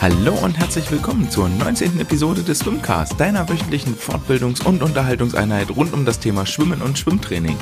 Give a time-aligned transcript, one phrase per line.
[0.00, 2.00] Hallo und herzlich willkommen zur 19.
[2.00, 7.56] Episode des Swimcast, deiner wöchentlichen Fortbildungs- und Unterhaltungseinheit rund um das Thema Schwimmen und Schwimmtraining.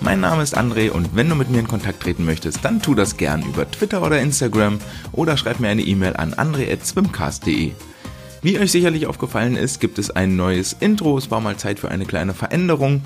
[0.00, 2.94] Mein Name ist André und wenn du mit mir in Kontakt treten möchtest, dann tu
[2.94, 4.78] das gern über Twitter oder Instagram
[5.12, 7.72] oder schreib mir eine E-Mail an andre.swimcast.de.
[8.44, 11.16] Wie euch sicherlich aufgefallen ist, gibt es ein neues Intro.
[11.16, 13.02] Es war mal Zeit für eine kleine Veränderung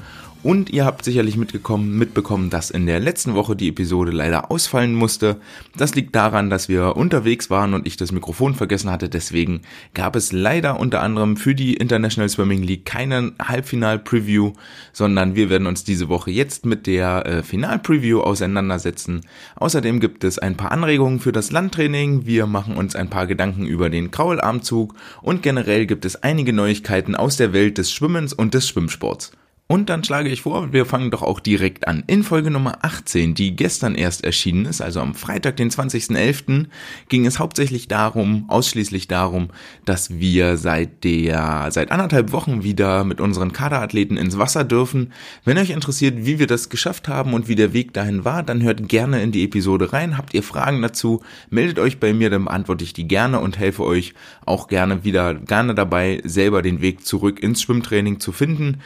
[0.46, 5.38] und ihr habt sicherlich mitbekommen, dass in der letzten Woche die Episode leider ausfallen musste.
[5.76, 9.08] Das liegt daran, dass wir unterwegs waren und ich das Mikrofon vergessen hatte.
[9.08, 14.52] Deswegen gab es leider unter anderem für die International Swimming League keinen Halbfinal-Preview,
[14.92, 19.22] sondern wir werden uns diese Woche jetzt mit der äh, Final-Preview auseinandersetzen.
[19.56, 22.24] Außerdem gibt es ein paar Anregungen für das Landtraining.
[22.24, 27.16] Wir machen uns ein paar Gedanken über den Kraularmzug und generell gibt es einige Neuigkeiten
[27.16, 29.32] aus der Welt des Schwimmens und des Schwimmsports.
[29.68, 32.04] Und dann schlage ich vor, wir fangen doch auch direkt an.
[32.06, 36.66] In Folge Nummer 18, die gestern erst erschienen ist, also am Freitag, den 20.11.,
[37.08, 39.48] ging es hauptsächlich darum, ausschließlich darum,
[39.84, 45.12] dass wir seit der, seit anderthalb Wochen wieder mit unseren Kaderathleten ins Wasser dürfen.
[45.44, 48.62] Wenn euch interessiert, wie wir das geschafft haben und wie der Weg dahin war, dann
[48.62, 50.16] hört gerne in die Episode rein.
[50.16, 53.82] Habt ihr Fragen dazu, meldet euch bei mir, dann beantworte ich die gerne und helfe
[53.82, 54.14] euch
[54.44, 58.78] auch gerne wieder, gerne dabei, selber den Weg zurück ins Schwimmtraining zu finden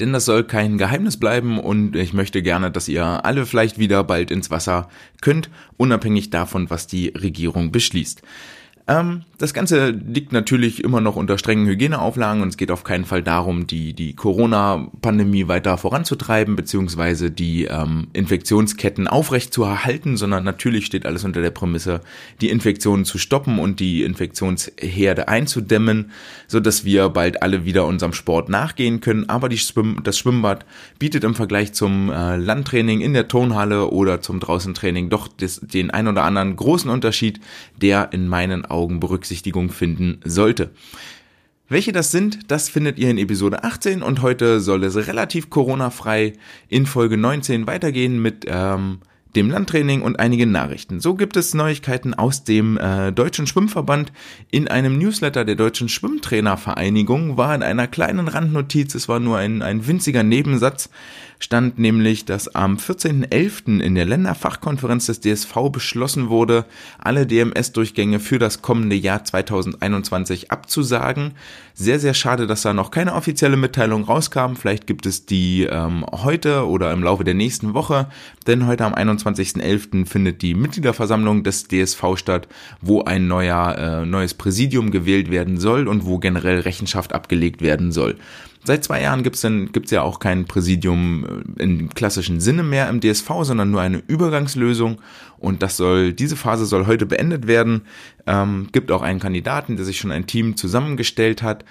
[0.00, 4.04] denn das soll kein Geheimnis bleiben und ich möchte gerne, dass ihr alle vielleicht wieder
[4.04, 4.88] bald ins Wasser
[5.20, 8.22] könnt, unabhängig davon, was die Regierung beschließt.
[8.88, 13.04] Ähm, das Ganze liegt natürlich immer noch unter strengen Hygieneauflagen und es geht auf keinen
[13.04, 20.42] Fall darum, die, die Corona-Pandemie weiter voranzutreiben, beziehungsweise die ähm, Infektionsketten aufrecht zu erhalten, sondern
[20.42, 22.00] natürlich steht alles unter der Prämisse,
[22.40, 26.10] die Infektionen zu stoppen und die Infektionsherde einzudämmen,
[26.48, 29.28] so dass wir bald alle wieder unserem Sport nachgehen können.
[29.28, 30.64] Aber Schwimm das Schwimmbad
[30.98, 35.90] bietet im Vergleich zum äh, Landtraining in der Turnhalle oder zum Draußentraining doch des, den
[35.90, 37.38] ein oder anderen großen Unterschied,
[37.76, 40.70] der in meinen Augen Augen Berücksichtigung finden sollte.
[41.68, 46.34] Welche das sind, das findet ihr in Episode 18 und heute soll es relativ Corona-frei
[46.68, 49.00] in Folge 19 weitergehen mit ähm,
[49.34, 51.00] dem Landtraining und einigen Nachrichten.
[51.00, 54.12] So gibt es Neuigkeiten aus dem äh, Deutschen Schwimmverband.
[54.50, 59.60] In einem Newsletter der Deutschen Schwimmtrainervereinigung war in einer kleinen Randnotiz, es war nur ein,
[59.60, 60.88] ein winziger Nebensatz,
[61.38, 63.80] stand nämlich, dass am 14.11.
[63.80, 66.64] in der Länderfachkonferenz des DSV beschlossen wurde,
[66.98, 71.32] alle DMS-Durchgänge für das kommende Jahr 2021 abzusagen.
[71.74, 74.54] Sehr, sehr schade, dass da noch keine offizielle Mitteilung rauskam.
[74.56, 78.08] Vielleicht gibt es die ähm, heute oder im Laufe der nächsten Woche,
[78.48, 80.06] denn heute am 21.11.
[80.06, 82.48] findet die Mitgliederversammlung des DSV statt,
[82.80, 87.92] wo ein neuer, äh, neues Präsidium gewählt werden soll und wo generell Rechenschaft abgelegt werden
[87.92, 88.16] soll.
[88.64, 93.00] Seit zwei Jahren gibt es ja auch kein Präsidium äh, im klassischen Sinne mehr im
[93.00, 95.00] DSV, sondern nur eine Übergangslösung.
[95.38, 97.82] Und das soll, diese Phase soll heute beendet werden.
[98.26, 101.64] Ähm, gibt auch einen Kandidaten, der sich schon ein Team zusammengestellt hat.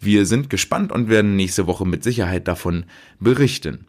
[0.00, 2.84] Wir sind gespannt und werden nächste Woche mit Sicherheit davon
[3.18, 3.85] berichten.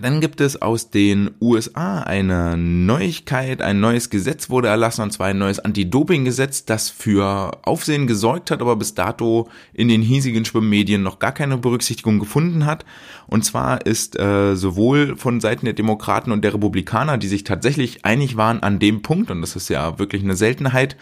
[0.00, 5.28] Dann gibt es aus den USA eine Neuigkeit, ein neues Gesetz wurde erlassen, und zwar
[5.28, 11.02] ein neues Anti-Doping-Gesetz, das für Aufsehen gesorgt hat, aber bis dato in den hiesigen Schwimmmedien
[11.02, 12.84] noch gar keine Berücksichtigung gefunden hat.
[13.26, 18.04] Und zwar ist äh, sowohl von Seiten der Demokraten und der Republikaner, die sich tatsächlich
[18.04, 20.96] einig waren an dem Punkt, und das ist ja wirklich eine Seltenheit,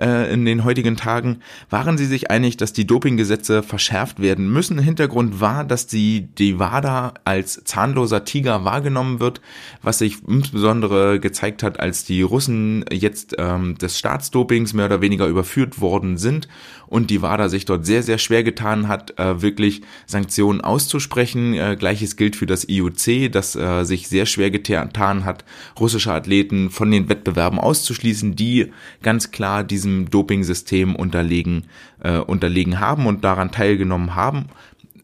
[0.00, 4.78] äh, in den heutigen Tagen, waren sie sich einig, dass die Dopinggesetze verschärft werden müssen.
[4.78, 6.28] Hintergrund war, dass die,
[6.58, 9.40] WADA als zahnloser Tiger wahrgenommen wird,
[9.82, 15.26] was sich insbesondere gezeigt hat, als die Russen jetzt ähm, des Staatsdopings mehr oder weniger
[15.26, 16.48] überführt worden sind
[16.90, 21.54] und die WADA sich dort sehr, sehr schwer getan hat, äh, wirklich Sanktionen auszusprechen.
[21.54, 25.44] Äh, Gleiches gilt für das IOC, das äh, sich sehr schwer getan hat,
[25.78, 28.72] russische Athleten von den Wettbewerben auszuschließen, die
[29.02, 31.64] ganz klar diesen diesem Dopingsystem unterlegen,
[32.00, 34.46] äh, unterlegen haben und daran teilgenommen haben.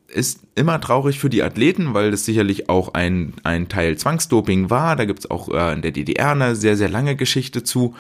[0.08, 4.96] Ist immer traurig für die Athleten, weil das sicherlich auch ein, ein Teil Zwangsdoping war.
[4.96, 7.94] Da gibt's auch äh, in der DDR eine sehr, sehr lange Geschichte zu.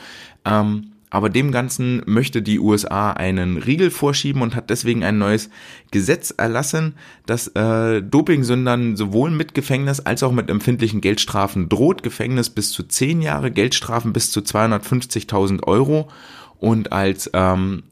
[0.44, 5.50] Ähm, aber dem Ganzen möchte die USA einen Riegel vorschieben und hat deswegen ein neues
[5.92, 6.94] Gesetz erlassen,
[7.26, 12.02] das äh, Dopingsündern sowohl mit Gefängnis als auch mit empfindlichen Geldstrafen droht.
[12.02, 16.08] Gefängnis bis zu zehn Jahre, Geldstrafen bis zu 250.000 Euro.
[16.58, 17.82] Und als ähm,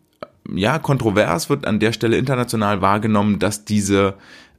[0.52, 4.14] ja kontrovers wird an der Stelle international wahrgenommen, dass diese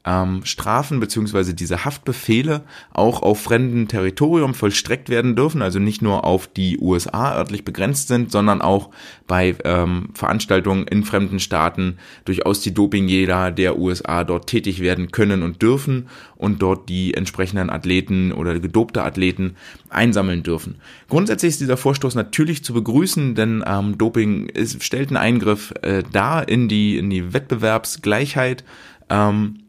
[0.06, 2.62] ähm, Strafen beziehungsweise diese Haftbefehle
[2.94, 8.08] auch auf fremdem Territorium vollstreckt werden dürfen, also nicht nur auf die USA örtlich begrenzt
[8.08, 8.92] sind, sondern auch
[9.28, 15.42] bei ähm, Veranstaltungen in fremden Staaten durchaus die Dopingjäger der USA dort tätig werden können
[15.42, 19.56] und dürfen und dort die entsprechenden Athleten oder gedopte Athleten
[19.90, 20.76] einsammeln dürfen.
[21.10, 26.04] Grundsätzlich ist dieser Vorstoß natürlich zu begrüßen, denn ähm, Doping ist, stellt einen Eingriff äh,
[26.12, 28.64] dar in die, in die Wettbewerbsgleichheit.
[29.10, 29.65] Ähm,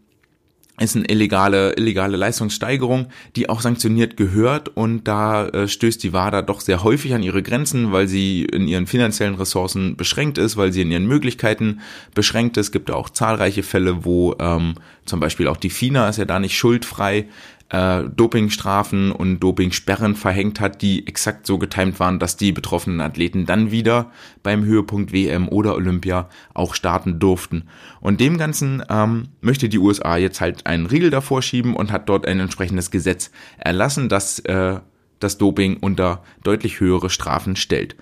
[0.79, 6.43] ist eine illegale, illegale Leistungssteigerung, die auch sanktioniert gehört und da äh, stößt die WADA
[6.43, 10.73] doch sehr häufig an ihre Grenzen, weil sie in ihren finanziellen Ressourcen beschränkt ist, weil
[10.73, 11.81] sie in ihren Möglichkeiten
[12.15, 12.67] beschränkt ist.
[12.67, 14.75] Es gibt auch zahlreiche Fälle, wo ähm,
[15.07, 17.27] zum Beispiel auch die FINA ist ja da nicht schuldfrei,
[17.69, 23.47] äh, Dopingstrafen und Dopingsperren verhängt hat, die exakt so getimt waren, dass die betroffenen Athleten
[23.47, 24.11] dann wieder
[24.43, 27.65] beim Höhepunkt WM oder Olympia auch starten durften.
[28.01, 32.09] Und dem Ganzen ähm, möchte die USA jetzt halt einen Riegel davor schieben und hat
[32.09, 34.79] dort ein entsprechendes Gesetz erlassen, das äh,
[35.19, 37.97] das Doping unter deutlich höhere Strafen stellt.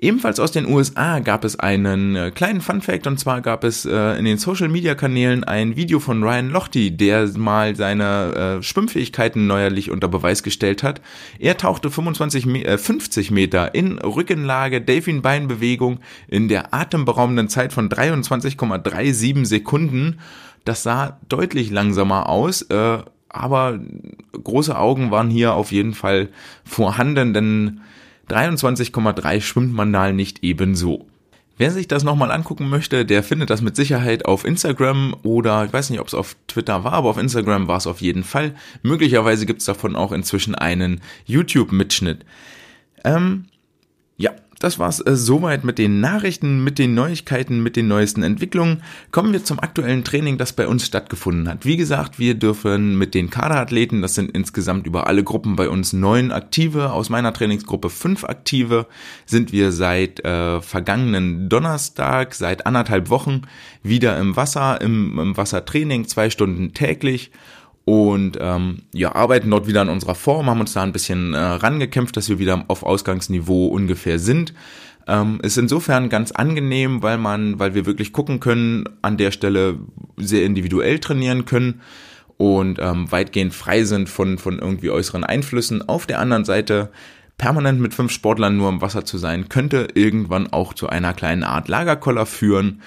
[0.00, 3.84] Ebenfalls aus den USA gab es einen äh, kleinen Fun Fact und zwar gab es
[3.84, 8.62] äh, in den Social Media Kanälen ein Video von Ryan Lochte, der mal seine äh,
[8.62, 11.00] Schwimmfähigkeiten neuerlich unter Beweis gestellt hat.
[11.40, 15.98] Er tauchte 25, äh, 50 Meter in Rückenlage, Delfinbeinbewegung
[16.28, 20.20] in der atemberaubenden Zeit von 23,37 Sekunden.
[20.64, 22.62] Das sah deutlich langsamer aus.
[22.62, 22.98] Äh,
[23.30, 23.80] aber
[24.32, 26.28] große Augen waren hier auf jeden Fall
[26.64, 27.80] vorhanden, denn
[28.28, 31.06] 23,3 schwimmt man da nicht ebenso.
[31.58, 35.72] Wer sich das nochmal angucken möchte, der findet das mit Sicherheit auf Instagram oder ich
[35.72, 38.54] weiß nicht, ob es auf Twitter war, aber auf Instagram war es auf jeden Fall.
[38.82, 42.24] Möglicherweise gibt es davon auch inzwischen einen YouTube-Mitschnitt.
[43.02, 43.46] Ähm,
[44.16, 48.82] ja, das war's äh, soweit mit den Nachrichten, mit den Neuigkeiten, mit den neuesten Entwicklungen.
[49.12, 51.64] Kommen wir zum aktuellen Training, das bei uns stattgefunden hat.
[51.64, 55.92] Wie gesagt, wir dürfen mit den Kaderathleten, das sind insgesamt über alle Gruppen bei uns
[55.92, 58.86] neun Aktive, aus meiner Trainingsgruppe fünf Aktive,
[59.26, 63.42] sind wir seit äh, vergangenen Donnerstag, seit anderthalb Wochen
[63.82, 67.30] wieder im Wasser, im, im Wassertraining, zwei Stunden täglich
[67.88, 71.38] und ähm, ja, arbeiten dort wieder an unserer Form, haben uns da ein bisschen äh,
[71.38, 74.52] rangekämpft, dass wir wieder auf Ausgangsniveau ungefähr sind.
[75.06, 79.78] Ähm, ist insofern ganz angenehm, weil man, weil wir wirklich gucken können, an der Stelle
[80.18, 81.80] sehr individuell trainieren können
[82.36, 85.88] und ähm, weitgehend frei sind von, von irgendwie äußeren Einflüssen.
[85.88, 86.90] Auf der anderen Seite
[87.38, 91.42] permanent mit fünf Sportlern nur im Wasser zu sein, könnte irgendwann auch zu einer kleinen
[91.42, 92.82] Art Lagerkoller führen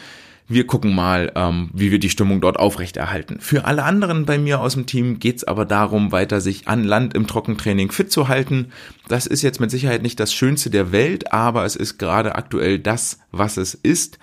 [0.51, 3.39] wir gucken mal, ähm, wie wir die Stimmung dort aufrechterhalten.
[3.39, 7.13] Für alle anderen bei mir aus dem Team geht's aber darum, weiter sich an Land
[7.13, 8.71] im Trockentraining fit zu halten.
[9.07, 12.79] Das ist jetzt mit Sicherheit nicht das Schönste der Welt, aber es ist gerade aktuell
[12.79, 14.19] das, was es ist.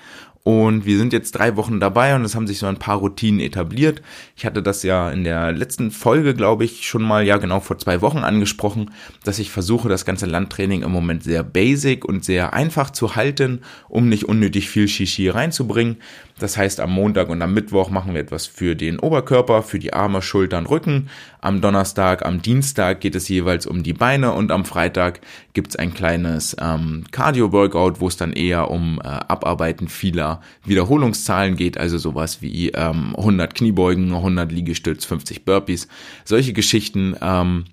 [0.48, 3.38] Und wir sind jetzt drei Wochen dabei und es haben sich so ein paar Routinen
[3.38, 4.00] etabliert.
[4.34, 7.76] Ich hatte das ja in der letzten Folge, glaube ich, schon mal, ja genau vor
[7.76, 8.90] zwei Wochen angesprochen,
[9.24, 13.60] dass ich versuche, das ganze Landtraining im Moment sehr basic und sehr einfach zu halten,
[13.90, 15.98] um nicht unnötig viel Shishi reinzubringen.
[16.38, 19.92] Das heißt, am Montag und am Mittwoch machen wir etwas für den Oberkörper, für die
[19.92, 21.08] Arme, Schultern, Rücken.
[21.40, 25.20] Am Donnerstag, am Dienstag geht es jeweils um die Beine und am Freitag
[25.52, 31.56] gibt es ein kleines ähm, Cardio-Workout, wo es dann eher um äh, Abarbeiten vieler Wiederholungszahlen
[31.56, 35.88] geht, also sowas wie ähm, 100 Kniebeugen, 100 Liegestütz, 50 Burpees,
[36.24, 37.16] solche Geschichten.
[37.20, 37.64] Ähm,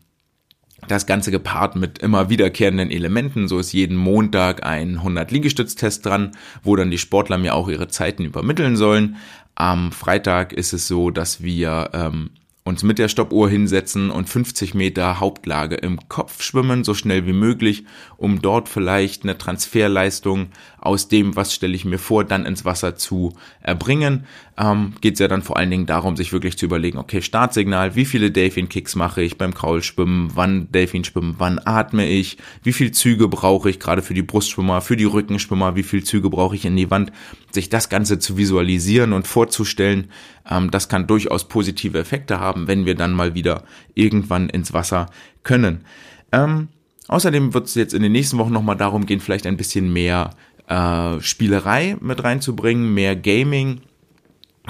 [0.88, 3.48] das Ganze gepaart mit immer wiederkehrenden Elementen.
[3.48, 6.32] So ist jeden Montag ein 100 Liegestütztest dran,
[6.64, 9.18] wo dann die Sportler mir auch ihre Zeiten übermitteln sollen.
[9.56, 12.32] Am Freitag ist es so, dass wir ähm,
[12.68, 17.34] uns mit der Stoppuhr hinsetzen und 50 Meter Hauptlage im Kopf schwimmen, so schnell wie
[17.34, 17.86] möglich,
[18.18, 20.48] um dort vielleicht eine Transferleistung
[20.80, 24.26] aus dem, was stelle ich mir vor, dann ins Wasser zu erbringen.
[24.57, 27.95] Ähm, Geht es ja dann vor allen Dingen darum, sich wirklich zu überlegen, okay, Startsignal,
[27.95, 33.28] wie viele Delfin-Kicks mache ich beim Kraulschwimmen, wann Delfinschwimmen, wann atme ich, wie viel Züge
[33.28, 36.76] brauche ich gerade für die Brustschwimmer, für die Rückenschwimmer, wie viel Züge brauche ich in
[36.76, 37.12] die Wand,
[37.52, 40.07] sich das Ganze zu visualisieren und vorzustellen,
[40.49, 45.07] ähm, das kann durchaus positive Effekte haben, wenn wir dann mal wieder irgendwann ins Wasser
[45.44, 45.85] können.
[46.31, 46.69] Ähm,
[47.07, 50.31] außerdem wird es jetzt in den nächsten Wochen nochmal darum gehen, vielleicht ein bisschen mehr
[50.68, 53.81] äh, Spielerei mit reinzubringen, mehr Gaming.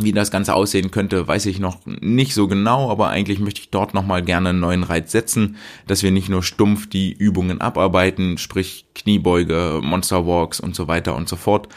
[0.02, 3.70] Wie das Ganze aussehen könnte, weiß ich noch nicht so genau, aber eigentlich möchte ich
[3.70, 5.56] dort nochmal gerne einen neuen Reiz setzen,
[5.88, 11.16] dass wir nicht nur stumpf die Übungen abarbeiten, sprich Kniebeuge, Monster Walks und so weiter
[11.16, 11.70] und so fort,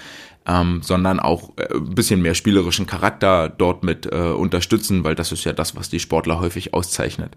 [0.48, 5.30] ähm, sondern auch äh, ein bisschen mehr spielerischen Charakter dort mit äh, unterstützen, weil das
[5.30, 7.36] ist ja das, was die Sportler häufig auszeichnet.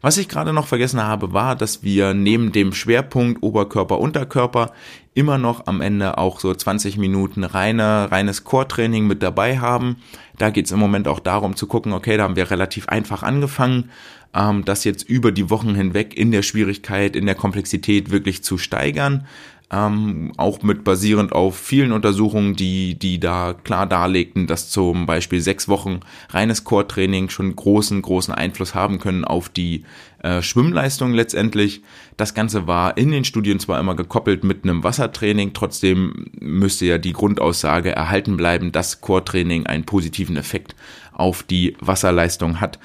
[0.00, 4.72] Was ich gerade noch vergessen habe, war, dass wir neben dem Schwerpunkt Oberkörper, Unterkörper
[5.14, 9.96] immer noch am Ende auch so 20 Minuten reine, reines Core-Training mit dabei haben.
[10.36, 13.24] Da geht es im Moment auch darum zu gucken, okay, da haben wir relativ einfach
[13.24, 13.90] angefangen,
[14.34, 18.56] ähm, das jetzt über die Wochen hinweg in der Schwierigkeit, in der Komplexität wirklich zu
[18.56, 19.26] steigern
[19.70, 25.40] ähm, auch mit basierend auf vielen Untersuchungen, die, die da klar darlegten, dass zum Beispiel
[25.40, 29.84] sechs Wochen reines Core-Training schon großen, großen Einfluss haben können auf die
[30.22, 31.82] äh, Schwimmleistung letztendlich.
[32.16, 36.96] Das Ganze war in den Studien zwar immer gekoppelt mit einem Wassertraining, trotzdem müsste ja
[36.96, 40.74] die Grundaussage erhalten bleiben, dass Core-Training einen positiven Effekt
[41.12, 42.78] auf die Wasserleistung hat.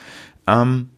[0.47, 0.89] Ähm,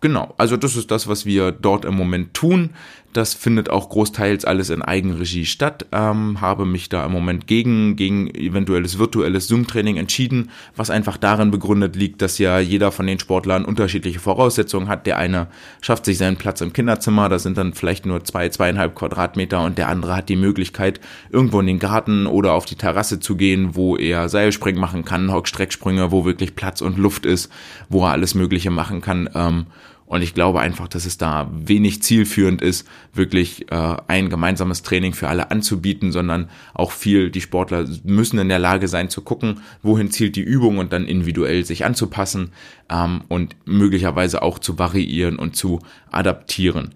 [0.00, 2.70] Genau, also das ist das, was wir dort im Moment tun.
[3.14, 5.86] Das findet auch großteils alles in Eigenregie statt.
[5.92, 11.50] Ähm, habe mich da im Moment gegen, gegen eventuelles virtuelles Zoom-Training entschieden, was einfach darin
[11.50, 15.06] begründet liegt, dass ja jeder von den Sportlern unterschiedliche Voraussetzungen hat.
[15.06, 15.48] Der eine
[15.80, 19.78] schafft sich seinen Platz im Kinderzimmer, das sind dann vielleicht nur zwei, zweieinhalb Quadratmeter und
[19.78, 21.00] der andere hat die Möglichkeit,
[21.30, 25.32] irgendwo in den Garten oder auf die Terrasse zu gehen, wo er Seilspringen machen kann,
[25.32, 27.50] Hockstrecksprünge, wo wirklich Platz und Luft ist,
[27.88, 29.30] wo er alles Mögliche machen kann.
[29.34, 29.66] Ähm,
[30.08, 35.12] und ich glaube einfach, dass es da wenig zielführend ist, wirklich äh, ein gemeinsames Training
[35.12, 39.60] für alle anzubieten, sondern auch viel, die Sportler müssen in der Lage sein zu gucken,
[39.82, 42.52] wohin zielt die Übung und dann individuell sich anzupassen
[42.90, 46.94] ähm, und möglicherweise auch zu variieren und zu adaptieren.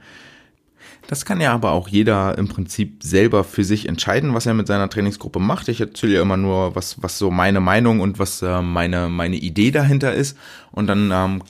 [1.12, 4.66] Das kann ja aber auch jeder im Prinzip selber für sich entscheiden, was er mit
[4.66, 5.68] seiner Trainingsgruppe macht.
[5.68, 9.36] Ich erzähle ja immer nur, was, was so meine Meinung und was äh, meine, meine
[9.36, 10.38] Idee dahinter ist.
[10.70, 11.42] Und dann ähm,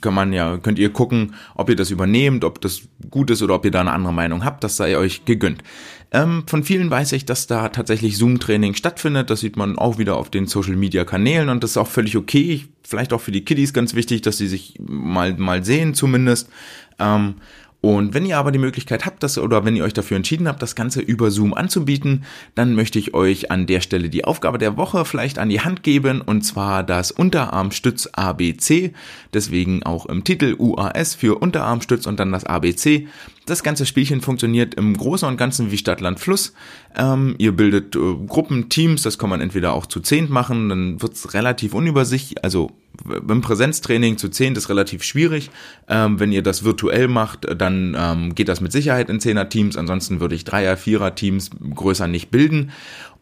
[0.00, 2.80] kann man ja, könnt ihr gucken, ob ihr das übernehmt, ob das
[3.10, 4.64] gut ist oder ob ihr da eine andere Meinung habt.
[4.64, 5.62] Das sei euch gegönnt.
[6.10, 9.28] Ähm, von vielen weiß ich, dass da tatsächlich Zoom-Training stattfindet.
[9.28, 12.64] Das sieht man auch wieder auf den Social-Media-Kanälen und das ist auch völlig okay.
[12.82, 16.48] Vielleicht auch für die Kiddies ganz wichtig, dass sie sich mal, mal sehen zumindest.
[16.98, 17.34] Ähm,
[17.84, 20.62] und wenn ihr aber die Möglichkeit habt, das oder wenn ihr euch dafür entschieden habt,
[20.62, 22.24] das Ganze über Zoom anzubieten,
[22.54, 25.82] dann möchte ich euch an der Stelle die Aufgabe der Woche vielleicht an die Hand
[25.82, 28.94] geben und zwar das Unterarmstütz ABC.
[29.34, 33.06] Deswegen auch im Titel UAS für Unterarmstütz und dann das ABC.
[33.44, 36.54] Das ganze Spielchen funktioniert im Großen und Ganzen wie Stadt, Land, Fluss.
[36.96, 41.02] Ähm, ihr bildet äh, Gruppen, Teams, das kann man entweder auch zu zehnt machen, dann
[41.02, 42.70] wird's relativ unübersichtlich, also
[43.28, 45.50] im Präsenztraining zu zehnt ist relativ schwierig.
[45.88, 49.76] Ähm, wenn ihr das virtuell macht, dann ähm, geht das mit Sicherheit in Zehner-Teams.
[49.76, 52.72] Ansonsten würde ich Dreier-, Vierer-Teams größer nicht bilden.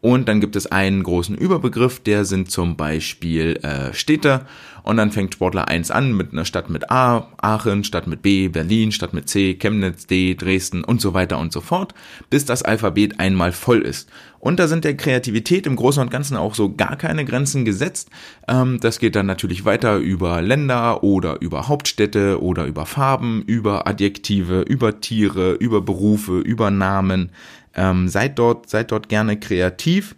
[0.03, 4.47] Und dann gibt es einen großen Überbegriff, der sind zum Beispiel äh, Städte.
[4.83, 8.49] Und dann fängt Sportler 1 an mit einer Stadt mit A, Aachen, Stadt mit B,
[8.49, 11.95] Berlin, Stadt mit C, Chemnitz, D, Dresden und so weiter und so fort,
[12.31, 14.11] bis das Alphabet einmal voll ist.
[14.41, 18.11] Und da sind der Kreativität im Großen und Ganzen auch so gar keine Grenzen gesetzt.
[18.49, 23.87] Ähm, das geht dann natürlich weiter über Länder oder über Hauptstädte oder über Farben, über
[23.87, 27.31] Adjektive, über Tiere, über Berufe, über Namen.
[27.75, 30.15] Ähm, seid dort, seid dort gerne kreativ.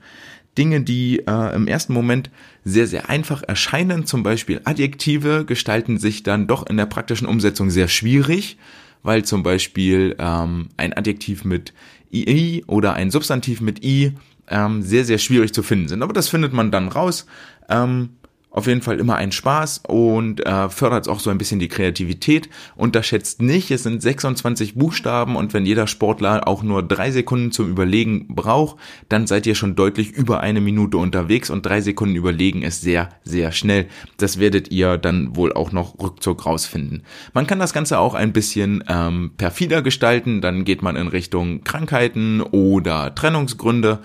[0.57, 2.31] Dinge, die äh, im ersten Moment
[2.65, 7.71] sehr, sehr einfach erscheinen, zum Beispiel Adjektive, gestalten sich dann doch in der praktischen Umsetzung
[7.71, 8.57] sehr schwierig,
[9.03, 11.73] weil zum Beispiel ähm, ein Adjektiv mit
[12.13, 14.13] II oder ein Substantiv mit I
[14.49, 16.03] ähm, sehr, sehr schwierig zu finden sind.
[16.03, 17.27] Aber das findet man dann raus.
[17.69, 18.11] Ähm,
[18.55, 22.49] auf jeden Fall immer ein Spaß und äh, fördert auch so ein bisschen die Kreativität.
[22.77, 27.69] Unterschätzt nicht, es sind 26 Buchstaben und wenn jeder Sportler auch nur drei Sekunden zum
[27.69, 28.77] Überlegen braucht,
[29.09, 33.09] dann seid ihr schon deutlich über eine Minute unterwegs und drei Sekunden überlegen ist sehr,
[33.25, 33.87] sehr schnell.
[34.19, 37.03] Das werdet ihr dann wohl auch noch rückzug rausfinden.
[37.33, 41.65] Man kann das Ganze auch ein bisschen ähm, perfider gestalten, dann geht man in Richtung
[41.65, 43.99] Krankheiten oder Trennungsgründe.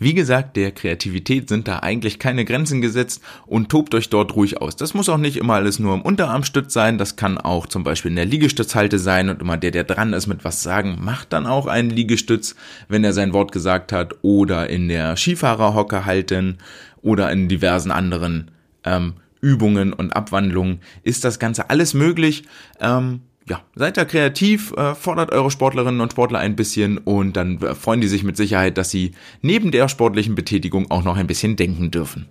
[0.00, 4.62] Wie gesagt, der Kreativität sind da eigentlich keine Grenzen gesetzt und tobt euch dort ruhig
[4.62, 4.76] aus.
[4.76, 8.10] Das muss auch nicht immer alles nur im Unterarmstütz sein, das kann auch zum Beispiel
[8.10, 11.46] in der Liegestützhalte sein und immer der, der dran ist mit was sagen, macht dann
[11.46, 12.54] auch einen Liegestütz,
[12.88, 16.58] wenn er sein Wort gesagt hat oder in der Skifahrerhocke halten
[17.02, 18.52] oder in diversen anderen
[18.84, 22.44] ähm, Übungen und Abwandlungen ist das Ganze alles möglich.
[22.80, 27.60] Ähm, ja, seid da kreativ, äh, fordert eure Sportlerinnen und Sportler ein bisschen und dann
[27.62, 29.12] äh, freuen die sich mit Sicherheit, dass sie
[29.42, 32.26] neben der sportlichen Betätigung auch noch ein bisschen denken dürfen.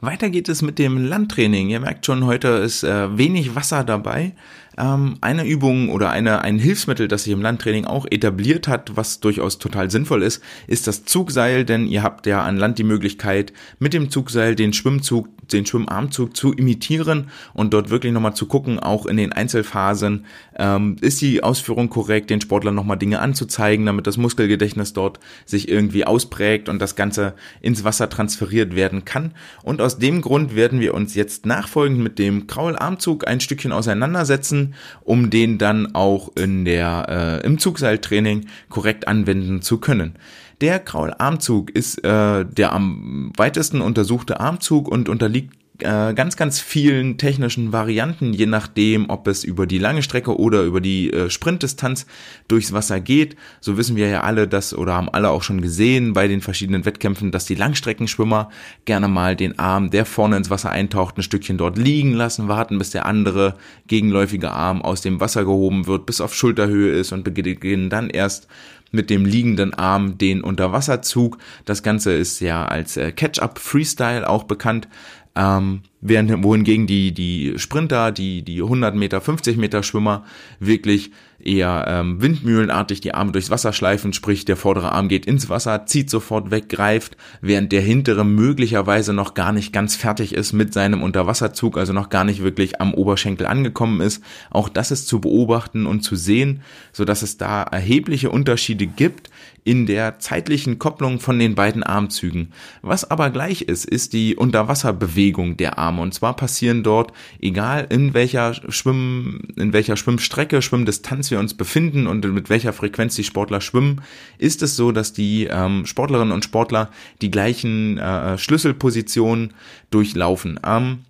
[0.00, 1.70] Weiter geht es mit dem Landtraining.
[1.70, 4.32] Ihr merkt schon, heute ist äh, wenig Wasser dabei.
[4.76, 9.18] Ähm, eine Übung oder eine, ein Hilfsmittel, das sich im Landtraining auch etabliert hat, was
[9.18, 13.52] durchaus total sinnvoll ist, ist das Zugseil, denn ihr habt ja an Land die Möglichkeit,
[13.80, 18.78] mit dem Zugseil den Schwimmzug, den Schwimmarmzug zu imitieren und dort wirklich nochmal zu gucken,
[18.78, 20.26] auch in den Einzelphasen,
[20.56, 25.68] ähm, ist die Ausführung korrekt, den Sportlern nochmal Dinge anzuzeigen, damit das Muskelgedächtnis dort sich
[25.68, 29.32] irgendwie ausprägt und das Ganze ins Wasser transferiert werden kann.
[29.62, 34.74] Und aus dem Grund werden wir uns jetzt nachfolgend mit dem Kraularmzug ein Stückchen auseinandersetzen,
[35.02, 40.14] um den dann auch in der, äh, im Zugseiltraining korrekt anwenden zu können.
[40.60, 47.18] Der Kraularmzug ist äh, der am weitesten untersuchte Armzug und unterliegt äh, ganz, ganz vielen
[47.18, 52.06] technischen Varianten, je nachdem, ob es über die lange Strecke oder über die äh, Sprintdistanz
[52.48, 53.36] durchs Wasser geht.
[53.60, 56.84] So wissen wir ja alle, dass oder haben alle auch schon gesehen bei den verschiedenen
[56.84, 58.50] Wettkämpfen, dass die Langstreckenschwimmer
[58.86, 62.78] gerne mal den Arm, der vorne ins Wasser eintaucht, ein Stückchen dort liegen lassen, warten,
[62.78, 63.54] bis der andere
[63.86, 68.48] gegenläufige Arm aus dem Wasser gehoben wird, bis auf Schulterhöhe ist und beginnen dann erst
[68.90, 71.38] mit dem liegenden Arm den Unterwasserzug.
[71.64, 74.88] Das Ganze ist ja als äh, Catch-up Freestyle auch bekannt.
[75.36, 80.24] Ähm, während, wohingegen die, die Sprinter, die, die 100 Meter, 50 Meter Schwimmer
[80.58, 85.48] wirklich eher ähm, windmühlenartig die Arme durchs Wasser schleifen, sprich der vordere Arm geht ins
[85.48, 90.52] Wasser, zieht sofort weg, greift, während der hintere möglicherweise noch gar nicht ganz fertig ist
[90.52, 94.22] mit seinem Unterwasserzug, also noch gar nicht wirklich am Oberschenkel angekommen ist.
[94.50, 99.30] Auch das ist zu beobachten und zu sehen, so dass es da erhebliche Unterschiede gibt
[99.64, 102.52] in der zeitlichen Kopplung von den beiden Armzügen.
[102.80, 106.00] Was aber gleich ist, ist die Unterwasserbewegung der Arme.
[106.00, 112.06] Und zwar passieren dort, egal in welcher Schwimm, in welcher Schwimmstrecke, Schwimmdistanz wir uns befinden
[112.06, 114.00] und mit welcher Frequenz die Sportler schwimmen,
[114.38, 116.90] ist es so, dass die ähm, Sportlerinnen und Sportler
[117.20, 119.52] die gleichen äh, Schlüsselpositionen
[119.90, 120.58] durchlaufen.
[120.64, 121.00] Ähm,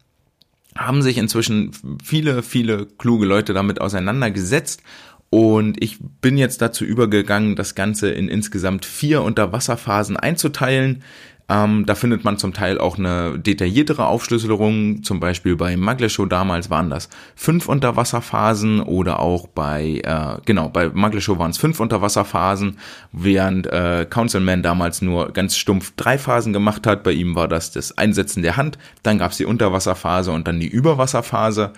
[0.79, 4.83] haben sich inzwischen viele, viele kluge Leute damit auseinandergesetzt
[5.31, 11.03] und ich bin jetzt dazu übergegangen, das Ganze in insgesamt vier Unterwasserphasen einzuteilen.
[11.51, 15.03] Ähm, da findet man zum Teil auch eine detailliertere Aufschlüsselung.
[15.03, 20.91] Zum Beispiel bei Magleshow damals waren das fünf Unterwasserphasen oder auch bei, äh, genau, bei
[20.91, 22.79] Magleshow waren es fünf Unterwasserphasen,
[23.13, 27.03] während äh, Councilman damals nur ganz stumpf drei Phasen gemacht hat.
[27.03, 30.61] Bei ihm war das das Einsetzen der Hand, dann gab es die Unterwasserphase und dann
[30.61, 31.73] die Überwasserphase.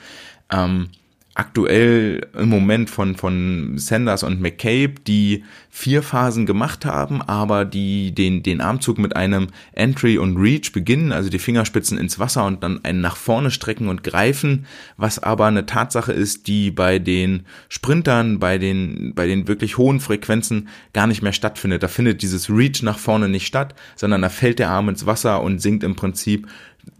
[0.52, 0.88] Ähm,
[1.34, 8.12] aktuell im Moment von, von Sanders und McCabe, die vier Phasen gemacht haben, aber die
[8.12, 12.64] den, den Armzug mit einem Entry und Reach beginnen, also die Fingerspitzen ins Wasser und
[12.64, 17.44] dann einen nach vorne strecken und greifen, was aber eine Tatsache ist, die bei den
[17.68, 21.84] Sprintern, bei den, bei den wirklich hohen Frequenzen gar nicht mehr stattfindet.
[21.84, 25.42] Da findet dieses Reach nach vorne nicht statt, sondern da fällt der Arm ins Wasser
[25.42, 26.48] und sinkt im Prinzip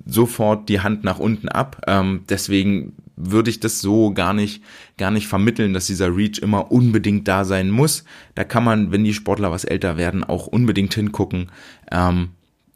[0.07, 1.83] sofort die Hand nach unten ab.
[1.87, 4.62] Ähm, deswegen würde ich das so gar nicht,
[4.99, 8.05] gar nicht vermitteln, dass dieser Reach immer unbedingt da sein muss.
[8.35, 11.51] Da kann man, wenn die Sportler was älter werden, auch unbedingt hingucken,
[11.90, 12.31] ähm,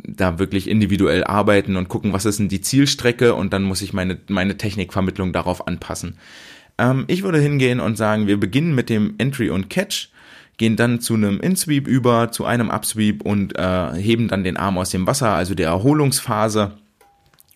[0.06, 3.92] da wirklich individuell arbeiten und gucken, was ist denn die Zielstrecke und dann muss ich
[3.92, 6.18] meine, meine Technikvermittlung darauf anpassen.
[6.78, 10.10] Ähm, ich würde hingehen und sagen, wir beginnen mit dem Entry und Catch,
[10.56, 14.78] gehen dann zu einem In-Sweep über, zu einem Upsweep und äh, heben dann den Arm
[14.78, 16.72] aus dem Wasser, also der Erholungsphase.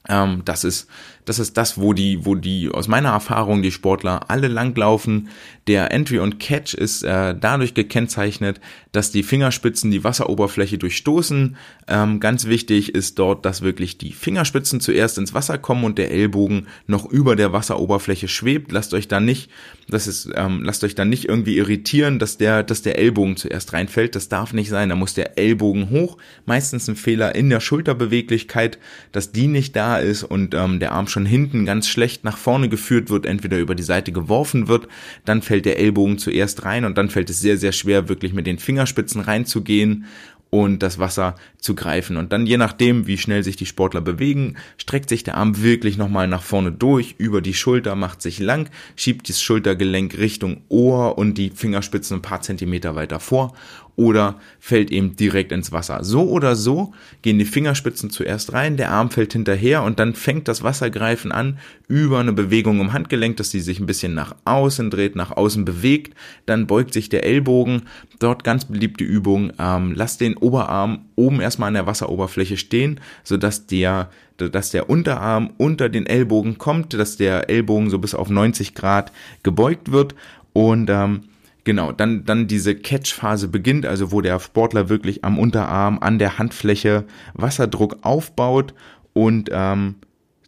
[0.09, 0.89] Ähm, das ist
[1.29, 5.29] das ist das, wo die, wo die aus meiner Erfahrung die Sportler alle langlaufen.
[5.67, 8.61] Der Entry und Catch ist äh, dadurch gekennzeichnet,
[8.93, 11.57] dass die Fingerspitzen die Wasseroberfläche durchstoßen.
[11.87, 16.11] Ähm, ganz wichtig ist dort, dass wirklich die Fingerspitzen zuerst ins Wasser kommen und der
[16.11, 18.73] Ellbogen noch über der Wasseroberfläche schwebt.
[18.73, 19.51] Lasst euch da nicht,
[19.87, 23.75] das ist, ähm, lasst euch da nicht irgendwie irritieren, dass der, dass der Ellbogen zuerst
[23.75, 24.15] reinfällt.
[24.15, 24.89] Das darf nicht sein.
[24.89, 26.17] Da muss der Ellbogen hoch.
[26.47, 28.79] Meistens ein Fehler in der Schulterbeweglichkeit,
[29.13, 32.69] dass die nicht da ist und ähm, der Arm schon hinten ganz schlecht nach vorne
[32.69, 34.89] geführt wird, entweder über die Seite geworfen wird,
[35.25, 38.47] dann fällt der Ellbogen zuerst rein und dann fällt es sehr, sehr schwer, wirklich mit
[38.47, 40.07] den Fingerspitzen reinzugehen
[40.51, 42.17] und das Wasser zu greifen.
[42.17, 45.99] Und dann je nachdem, wie schnell sich die Sportler bewegen, streckt sich der Arm wirklich
[45.99, 51.19] nochmal nach vorne durch, über die Schulter, macht sich lang, schiebt das Schultergelenk Richtung Ohr
[51.19, 53.55] und die Fingerspitzen ein paar Zentimeter weiter vor
[53.99, 56.05] oder fällt eben direkt ins Wasser.
[56.05, 60.47] So oder so gehen die Fingerspitzen zuerst rein, der Arm fällt hinterher und dann fängt
[60.47, 61.59] das Wassergreifen an
[61.89, 65.65] über eine Bewegung im Handgelenk, dass sie sich ein bisschen nach außen dreht, nach außen
[65.65, 66.15] bewegt.
[66.47, 67.83] Dann beugt sich der Ellbogen.
[68.21, 69.53] Dort ganz beliebte Übung.
[69.59, 75.51] Ähm, lass den Oberarm oben erstmal an der Wasseroberfläche stehen, sodass der dass der Unterarm
[75.57, 79.11] unter den Ellbogen kommt, dass der Ellbogen so bis auf 90 Grad
[79.43, 80.15] gebeugt wird
[80.53, 81.23] und ähm,
[81.69, 86.39] Genau, dann, dann diese Catch-Phase beginnt, also wo der Sportler wirklich am Unterarm, an der
[86.39, 87.05] Handfläche
[87.35, 88.73] Wasserdruck aufbaut
[89.13, 89.97] und ähm,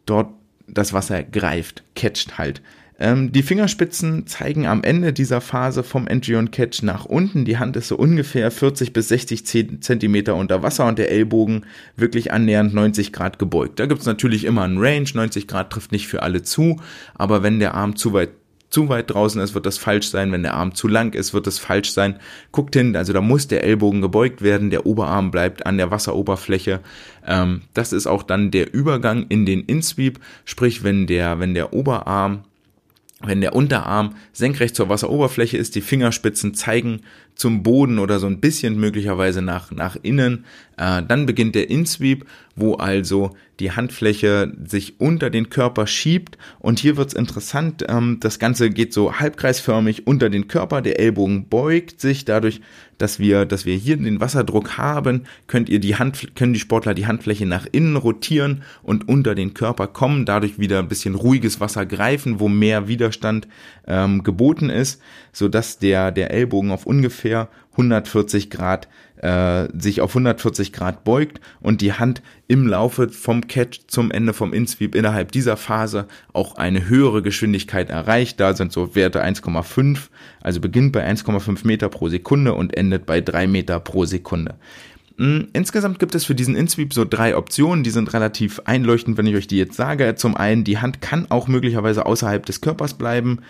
[0.06, 0.30] dort
[0.66, 2.62] das Wasser greift, catcht halt.
[2.98, 7.44] Ähm, die Fingerspitzen zeigen am Ende dieser Phase vom Entry und Catch nach unten.
[7.44, 9.44] Die Hand ist so ungefähr 40 bis 60
[9.82, 13.78] Zentimeter unter Wasser und der Ellbogen wirklich annähernd 90 Grad gebeugt.
[13.78, 15.08] Da gibt es natürlich immer einen Range.
[15.12, 16.80] 90 Grad trifft nicht für alle zu,
[17.14, 18.30] aber wenn der Arm zu weit
[18.70, 20.32] zu weit draußen ist, wird das falsch sein.
[20.32, 22.18] Wenn der Arm zu lang ist, wird das falsch sein.
[22.52, 26.80] Guckt hin, also da muss der Ellbogen gebeugt werden, der Oberarm bleibt an der Wasseroberfläche.
[27.26, 31.72] Ähm, das ist auch dann der Übergang in den Insweep, sprich wenn der, wenn der
[31.72, 32.44] Oberarm
[33.22, 37.02] wenn der Unterarm senkrecht zur Wasseroberfläche ist, die Fingerspitzen zeigen
[37.40, 40.44] zum Boden oder so ein bisschen möglicherweise nach, nach innen,
[40.76, 46.36] äh, dann beginnt der Insweep, wo also die Handfläche sich unter den Körper schiebt.
[46.58, 51.48] Und hier wird's interessant, ähm, das Ganze geht so halbkreisförmig unter den Körper, der Ellbogen
[51.48, 52.60] beugt sich dadurch,
[52.98, 56.92] dass wir, dass wir hier den Wasserdruck haben, könnt ihr die Hand, können die Sportler
[56.92, 61.60] die Handfläche nach innen rotieren und unter den Körper kommen, dadurch wieder ein bisschen ruhiges
[61.60, 63.48] Wasser greifen, wo mehr Widerstand
[63.86, 65.00] ähm, geboten ist,
[65.32, 67.29] so dass der, der Ellbogen auf ungefähr
[67.72, 73.82] 140 Grad äh, sich auf 140 Grad beugt und die Hand im Laufe vom Catch
[73.86, 78.40] zum Ende vom Insweep innerhalb dieser Phase auch eine höhere Geschwindigkeit erreicht.
[78.40, 80.08] Da sind so Werte 1,5,
[80.40, 84.54] also beginnt bei 1,5 Meter pro Sekunde und endet bei 3 Meter pro Sekunde.
[85.20, 89.26] Hm, insgesamt gibt es für diesen InSweep so drei Optionen, die sind relativ einleuchtend, wenn
[89.26, 90.14] ich euch die jetzt sage.
[90.14, 93.40] Zum einen, die Hand kann auch möglicherweise außerhalb des Körpers bleiben.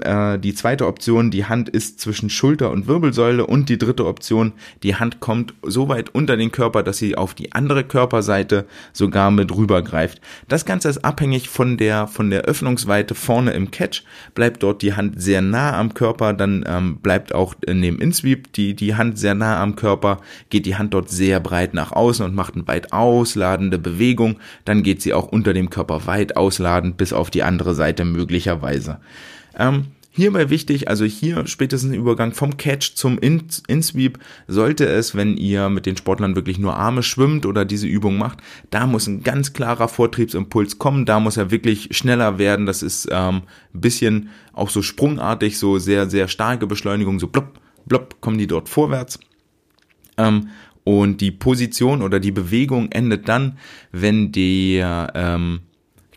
[0.00, 3.46] Äh, die zweite Option, die Hand ist zwischen Schulter und Wirbelsäule.
[3.46, 7.34] Und die dritte Option, die Hand kommt so weit unter den Körper, dass sie auf
[7.34, 10.20] die andere Körperseite sogar mit rübergreift.
[10.48, 14.02] Das Ganze ist abhängig von der, von der Öffnungsweite vorne im Catch.
[14.34, 18.52] Bleibt dort die Hand sehr nah am Körper, dann ähm, bleibt auch in dem InSweep
[18.52, 20.20] die, die Hand sehr nah am Körper,
[20.50, 24.82] geht die Hand dort sehr breit nach außen und macht eine weit ausladende Bewegung, dann
[24.82, 28.98] geht sie auch unter dem Körper weit ausladend bis auf die andere Seite möglicherweise.
[29.58, 34.18] Ähm, Hierbei wichtig, also hier spätestens im Übergang vom Catch zum In-Sweep
[34.48, 38.38] sollte es, wenn ihr mit den Sportlern wirklich nur Arme schwimmt oder diese Übung macht,
[38.70, 43.06] da muss ein ganz klarer Vortriebsimpuls kommen, da muss er wirklich schneller werden, das ist
[43.12, 43.42] ähm,
[43.72, 48.48] ein bisschen auch so sprungartig, so sehr, sehr starke Beschleunigung, so blop, blop, kommen die
[48.48, 49.20] dort vorwärts.
[50.16, 50.48] Ähm,
[50.82, 53.56] und die Position oder die Bewegung endet dann,
[53.92, 55.60] wenn der, ähm,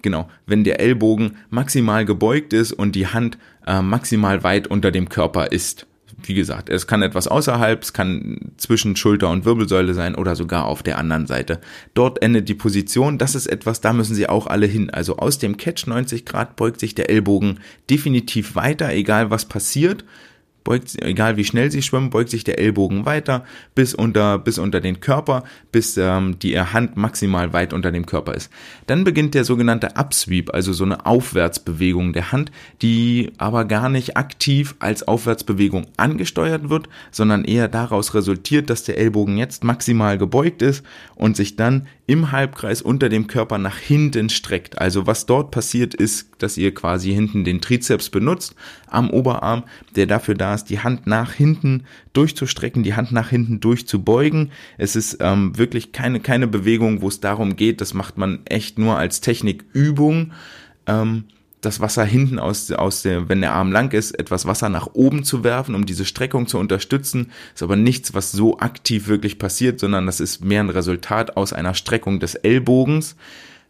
[0.02, 5.10] genau, wenn der Ellbogen maximal gebeugt ist und die Hand äh, maximal weit unter dem
[5.10, 5.88] Körper ist.
[6.24, 10.66] Wie gesagt, es kann etwas außerhalb, es kann zwischen Schulter und Wirbelsäule sein oder sogar
[10.66, 11.60] auf der anderen Seite.
[11.94, 13.18] Dort endet die Position.
[13.18, 14.90] Das ist etwas, da müssen Sie auch alle hin.
[14.92, 17.60] Also aus dem Catch 90 Grad beugt sich der Ellbogen
[17.90, 20.06] definitiv weiter, egal was passiert
[20.64, 23.44] beugt, egal wie schnell sie schwimmen, beugt sich der Ellbogen weiter
[23.76, 28.34] bis unter, bis unter den Körper, bis ähm, die Hand maximal weit unter dem Körper
[28.34, 28.52] ist.
[28.88, 34.18] Dann beginnt der sogenannte Upsweep, also so eine Aufwärtsbewegung der Hand, die aber gar nicht
[34.18, 40.62] aktiv als Aufwärtsbewegung angesteuert wird, sondern eher daraus resultiert, dass der Ellbogen jetzt maximal gebeugt
[40.62, 40.84] ist
[41.16, 44.78] und sich dann im Halbkreis unter dem Körper nach hinten streckt.
[44.78, 48.54] Also was dort passiert ist, dass ihr quasi hinten den Trizeps benutzt
[48.88, 49.64] am Oberarm,
[49.96, 54.52] der dafür da ist, die Hand nach hinten durchzustrecken, die Hand nach hinten durchzubeugen.
[54.78, 58.78] Es ist ähm, wirklich keine, keine Bewegung, wo es darum geht, das macht man echt
[58.78, 60.34] nur als Technikübung.
[60.88, 61.24] Ähm,
[61.62, 65.24] das Wasser hinten aus, aus der, wenn der Arm lang ist, etwas Wasser nach oben
[65.24, 67.32] zu werfen, um diese Streckung zu unterstützen.
[67.54, 71.54] Ist aber nichts, was so aktiv wirklich passiert, sondern das ist mehr ein Resultat aus
[71.54, 73.16] einer Streckung des Ellbogens.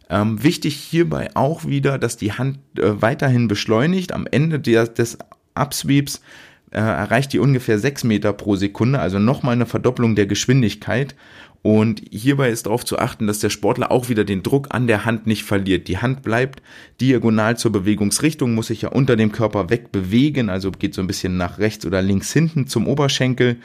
[0.08, 4.12] Ähm, wichtig hierbei auch wieder, dass die Hand äh, weiterhin beschleunigt.
[4.12, 5.18] Am Ende der, des
[5.54, 6.22] Upsweeps
[6.70, 11.14] äh, erreicht die ungefähr 6 Meter pro Sekunde, also nochmal eine Verdopplung der Geschwindigkeit.
[11.62, 15.04] Und hierbei ist darauf zu achten, dass der Sportler auch wieder den Druck an der
[15.04, 15.86] Hand nicht verliert.
[15.86, 16.60] Die Hand bleibt
[17.00, 21.36] diagonal zur Bewegungsrichtung, muss sich ja unter dem Körper wegbewegen, also geht so ein bisschen
[21.36, 23.58] nach rechts oder links hinten zum Oberschenkel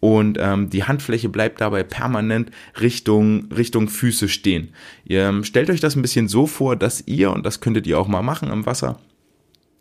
[0.00, 4.70] und ähm, die Handfläche bleibt dabei permanent Richtung, Richtung Füße stehen.
[5.04, 7.98] Ihr ähm, stellt euch das ein bisschen so vor, dass ihr, und das könntet ihr
[7.98, 8.98] auch mal machen im Wasser,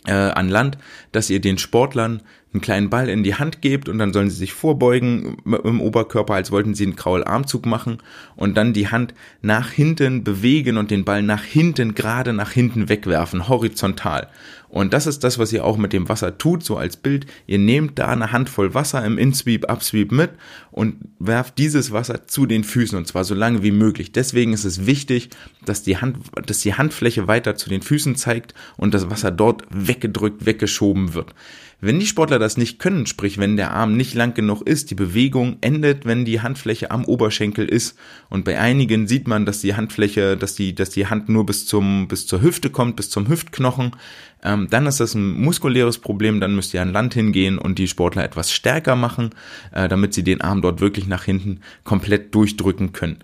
[0.06, 0.78] äh, an Land,
[1.12, 4.38] dass ihr den Sportlern einen kleinen Ball in die Hand gebt und dann sollen sie
[4.38, 8.00] sich vorbeugen im Oberkörper, als wollten sie einen Kraularmzug machen
[8.36, 12.90] und dann die Hand nach hinten bewegen und den Ball nach hinten, gerade nach hinten
[12.90, 14.30] wegwerfen, horizontal.
[14.70, 17.26] Und das ist das, was ihr auch mit dem Wasser tut, so als Bild.
[17.48, 20.32] Ihr nehmt da eine Handvoll Wasser im In-Sweep, Upsweep mit
[20.72, 24.12] und werft dieses Wasser zu den Füßen und zwar so lange wie möglich.
[24.12, 25.30] Deswegen ist es wichtig,
[25.66, 29.64] dass die Hand, dass die Handfläche weiter zu den Füßen zeigt und das Wasser dort
[29.72, 31.34] weggedrückt, weggeschoben wird.
[31.82, 34.96] Wenn die Sportler das nicht können, sprich wenn der Arm nicht lang genug ist, die
[34.96, 37.98] Bewegung endet, wenn die Handfläche am Oberschenkel ist
[38.30, 41.66] und bei einigen sieht man, dass die Handfläche, dass die, dass die Hand nur bis
[41.66, 43.96] zum, bis zur Hüfte kommt, bis zum Hüftknochen,
[44.44, 47.88] ähm, dann ist das ein muskuläres Problem, dann müsst ihr an Land hingehen und die
[47.88, 49.30] Sportler etwas stärker machen,
[49.72, 53.20] äh, damit sie den Arm dort wirklich nach hinten komplett durchdrücken können.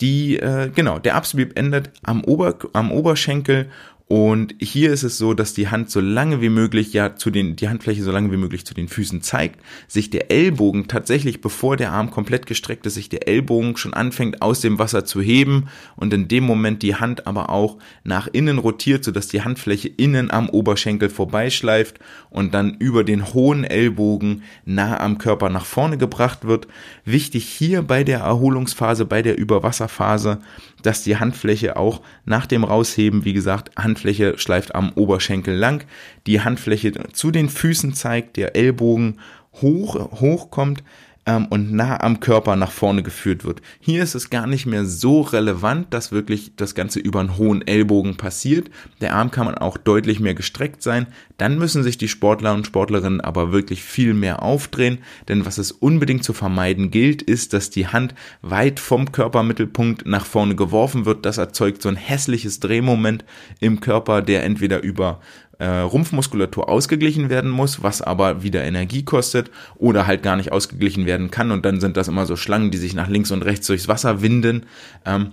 [0.00, 3.68] Die, äh, genau, der Upsweep endet am, Ober, am Oberschenkel
[4.10, 7.54] und hier ist es so, dass die Hand so lange wie möglich, ja, zu den,
[7.54, 11.76] die Handfläche so lange wie möglich zu den Füßen zeigt, sich der Ellbogen tatsächlich, bevor
[11.76, 15.68] der Arm komplett gestreckt ist, sich der Ellbogen schon anfängt aus dem Wasser zu heben
[15.94, 20.32] und in dem Moment die Hand aber auch nach innen rotiert, sodass die Handfläche innen
[20.32, 26.44] am Oberschenkel vorbeischleift und dann über den hohen Ellbogen nah am Körper nach vorne gebracht
[26.44, 26.66] wird.
[27.04, 30.40] Wichtig hier bei der Erholungsphase, bei der Überwasserphase,
[30.82, 35.84] dass die Handfläche auch nach dem Rausheben, wie gesagt, Handfläche schleift am Oberschenkel lang,
[36.26, 39.20] die Handfläche zu den Füßen zeigt, der Ellbogen
[39.60, 40.82] hoch, hoch kommt,
[41.26, 43.60] ähm, und nah am Körper nach vorne geführt wird.
[43.78, 47.66] Hier ist es gar nicht mehr so relevant, dass wirklich das Ganze über einen hohen
[47.66, 48.70] Ellbogen passiert.
[49.00, 51.06] Der Arm kann man auch deutlich mehr gestreckt sein.
[51.36, 55.72] Dann müssen sich die Sportler und Sportlerinnen aber wirklich viel mehr aufdrehen, denn was es
[55.72, 61.24] unbedingt zu vermeiden gilt, ist, dass die Hand weit vom Körpermittelpunkt nach vorne geworfen wird.
[61.26, 63.24] Das erzeugt so ein hässliches Drehmoment
[63.60, 65.20] im Körper, der entweder über
[65.60, 71.06] äh, Rumpfmuskulatur ausgeglichen werden muss, was aber wieder Energie kostet oder halt gar nicht ausgeglichen
[71.06, 73.66] werden kann und dann sind das immer so Schlangen, die sich nach links und rechts
[73.66, 74.64] durchs Wasser winden.
[75.04, 75.32] Ähm,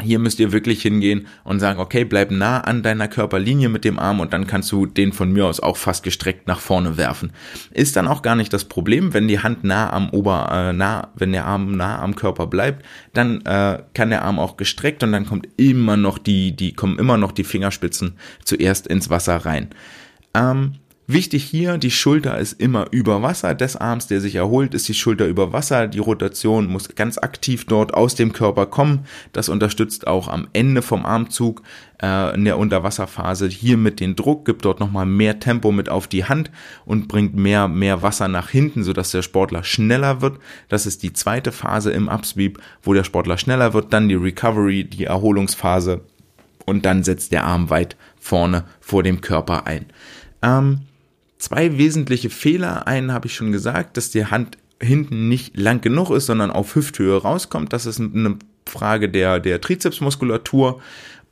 [0.00, 3.98] hier müsst ihr wirklich hingehen und sagen, okay, bleib nah an deiner Körperlinie mit dem
[3.98, 7.32] Arm und dann kannst du den von mir aus auch fast gestreckt nach vorne werfen.
[7.70, 11.08] Ist dann auch gar nicht das Problem, wenn die Hand nah am Ober, äh, nah,
[11.14, 15.12] wenn der Arm nah am Körper bleibt, dann äh, kann der Arm auch gestreckt und
[15.12, 19.68] dann kommt immer noch die, die kommen immer noch die Fingerspitzen zuerst ins Wasser rein.
[20.34, 20.74] Ähm,
[21.12, 24.94] Wichtig hier, die Schulter ist immer über Wasser des Arms, der sich erholt, ist die
[24.94, 25.88] Schulter über Wasser.
[25.88, 29.06] Die Rotation muss ganz aktiv dort aus dem Körper kommen.
[29.32, 31.62] Das unterstützt auch am Ende vom Armzug
[32.00, 36.06] äh, in der Unterwasserphase hier mit den Druck, gibt dort nochmal mehr Tempo mit auf
[36.06, 36.52] die Hand
[36.84, 40.38] und bringt mehr, mehr Wasser nach hinten, sodass der Sportler schneller wird.
[40.68, 43.92] Das ist die zweite Phase im Upsweep, wo der Sportler schneller wird.
[43.92, 46.02] Dann die Recovery, die Erholungsphase
[46.66, 49.86] und dann setzt der Arm weit vorne vor dem Körper ein.
[50.42, 50.82] Ähm,
[51.40, 52.86] zwei wesentliche Fehler.
[52.86, 56.74] Einen habe ich schon gesagt, dass die Hand hinten nicht lang genug ist, sondern auf
[56.74, 57.72] Hüfthöhe rauskommt.
[57.72, 60.80] Das ist eine Frage der, der Trizepsmuskulatur.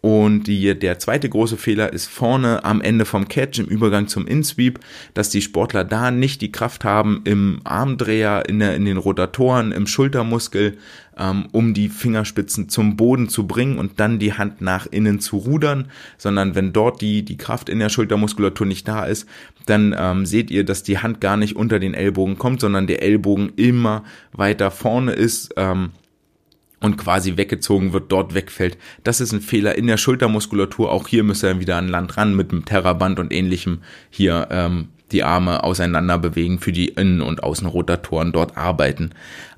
[0.00, 4.28] Und die, der zweite große Fehler ist vorne am Ende vom Catch im Übergang zum
[4.28, 4.78] In-Sweep,
[5.12, 9.72] dass die Sportler da nicht die Kraft haben im Armdreher, in, der, in den Rotatoren,
[9.72, 10.78] im Schultermuskel,
[11.18, 15.36] ähm, um die Fingerspitzen zum Boden zu bringen und dann die Hand nach innen zu
[15.36, 19.28] rudern, sondern wenn dort die, die Kraft in der Schultermuskulatur nicht da ist,
[19.66, 23.02] dann ähm, seht ihr, dass die Hand gar nicht unter den Ellbogen kommt, sondern der
[23.02, 25.54] Ellbogen immer weiter vorne ist.
[25.56, 25.90] Ähm,
[26.80, 28.78] und quasi weggezogen wird, dort wegfällt.
[29.04, 30.92] Das ist ein Fehler in der Schultermuskulatur.
[30.92, 34.88] Auch hier müsst ihr wieder an Land ran mit dem Terraband und ähnlichem hier ähm,
[35.12, 39.10] die Arme auseinander bewegen, für die Innen- und Außenrotatoren dort arbeiten.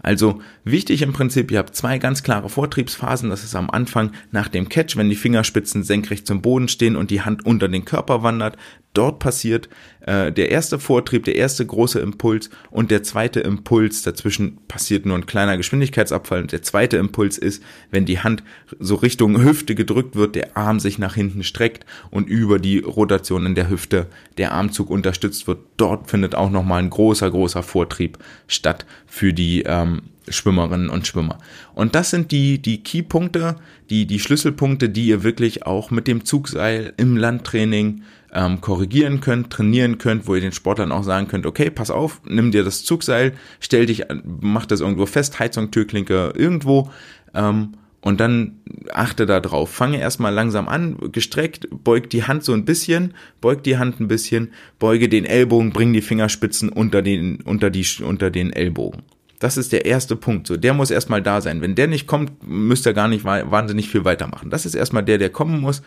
[0.02, 3.30] Also wichtig im Prinzip, ihr habt zwei ganz klare Vortriebsphasen.
[3.30, 7.10] Das ist am Anfang nach dem Catch, wenn die Fingerspitzen senkrecht zum Boden stehen und
[7.10, 8.56] die Hand unter den Körper wandert.
[8.92, 9.68] Dort passiert
[10.00, 14.02] äh, der erste Vortrieb, der erste große Impuls und der zweite Impuls.
[14.02, 16.42] Dazwischen passiert nur ein kleiner Geschwindigkeitsabfall.
[16.42, 18.42] Und der zweite Impuls ist, wenn die Hand
[18.80, 23.46] so Richtung Hüfte gedrückt wird, der Arm sich nach hinten streckt und über die Rotation
[23.46, 24.06] in der Hüfte
[24.38, 25.60] der Armzug unterstützt wird.
[25.76, 31.38] Dort findet auch nochmal ein großer, großer Vortrieb statt für die ähm, Schwimmerinnen und Schwimmer.
[31.75, 33.57] Und das sind die, die Keypunkte,
[33.90, 39.51] die, die Schlüsselpunkte, die ihr wirklich auch mit dem Zugseil im Landtraining ähm, korrigieren könnt,
[39.51, 42.85] trainieren könnt, wo ihr den Sportlern auch sagen könnt, okay, pass auf, nimm dir das
[42.85, 46.90] Zugseil, stell dich, mach das irgendwo fest, Heizung, Türklinke, irgendwo,
[47.35, 48.60] ähm, und dann
[48.92, 49.70] achte da drauf.
[49.70, 54.08] Fange erstmal langsam an, gestreckt, beug die Hand so ein bisschen, beug die Hand ein
[54.08, 59.02] bisschen, beuge den Ellbogen, bring die Fingerspitzen unter den, unter die, unter den Ellbogen.
[59.40, 60.46] Das ist der erste Punkt.
[60.46, 61.62] So, der muss erstmal da sein.
[61.62, 64.50] Wenn der nicht kommt, müsst ihr gar nicht wahnsinnig viel weitermachen.
[64.50, 65.81] Das ist erstmal der, der kommen muss.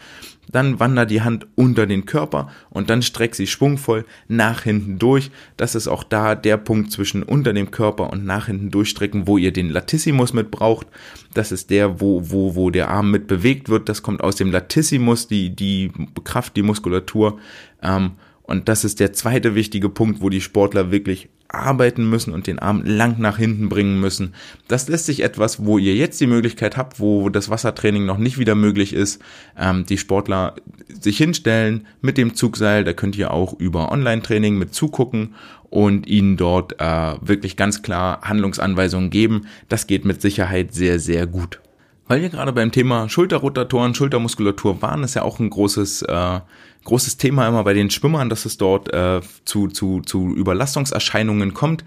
[0.52, 5.30] Dann wandert die Hand unter den Körper und dann streckt sie schwungvoll nach hinten durch.
[5.56, 9.38] Das ist auch da der Punkt zwischen unter dem Körper und nach hinten durchstrecken, wo
[9.38, 10.88] ihr den Latissimus mit braucht.
[11.36, 13.88] Das ist der, wo, wo, wo der Arm mit bewegt wird.
[13.88, 15.92] Das kommt aus dem Latissimus, die, die
[16.24, 17.38] Kraft, die Muskulatur.
[17.84, 22.48] Ähm, und das ist der zweite wichtige Punkt, wo die Sportler wirklich arbeiten müssen und
[22.48, 24.34] den Arm lang nach hinten bringen müssen.
[24.68, 28.38] Das lässt sich etwas, wo ihr jetzt die Möglichkeit habt, wo das Wassertraining noch nicht
[28.38, 29.22] wieder möglich ist,
[29.58, 30.56] ähm, die Sportler
[30.88, 32.84] sich hinstellen mit dem Zugseil.
[32.84, 35.36] Da könnt ihr auch über Online-Training mit zugucken
[35.70, 39.48] und ihnen dort äh, wirklich ganz klar Handlungsanweisungen geben.
[39.70, 41.60] Das geht mit Sicherheit sehr, sehr gut.
[42.08, 46.40] Weil wir gerade beim Thema Schulterrotatoren, Schultermuskulatur waren, ist ja auch ein großes, äh,
[46.84, 51.84] großes Thema immer bei den Schwimmern, dass es dort äh, zu, zu, zu Überlastungserscheinungen kommt.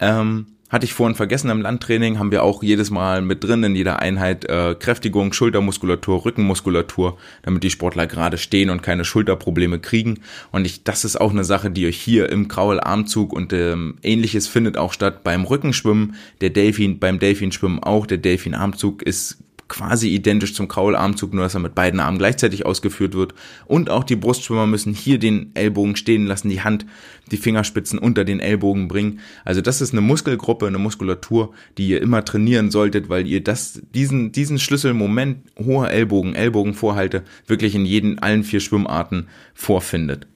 [0.00, 3.74] Ähm, hatte ich vorhin vergessen, im Landtraining haben wir auch jedes Mal mit drin in
[3.74, 10.20] jeder Einheit äh, Kräftigung, Schultermuskulatur, Rückenmuskulatur, damit die Sportler gerade stehen und keine Schulterprobleme kriegen.
[10.52, 14.46] Und ich, das ist auch eine Sache, die euch hier im Kraularmzug und ähm, ähnliches
[14.46, 18.06] findet auch statt beim Rückenschwimmen, der Delfin, beim Delfinschwimmen auch.
[18.06, 23.14] Der Delfinarmzug ist quasi identisch zum Kraularmzug, nur dass er mit beiden Armen gleichzeitig ausgeführt
[23.14, 23.34] wird.
[23.66, 26.86] Und auch die Brustschwimmer müssen hier den Ellbogen stehen lassen, die Hand,
[27.30, 29.20] die Fingerspitzen unter den Ellbogen bringen.
[29.44, 33.82] Also das ist eine Muskelgruppe, eine Muskulatur, die ihr immer trainieren solltet, weil ihr das,
[33.94, 40.26] diesen, diesen Schlüsselmoment hoher Ellbogen, Ellbogenvorhalte wirklich in jeden, allen vier Schwimmarten vorfindet.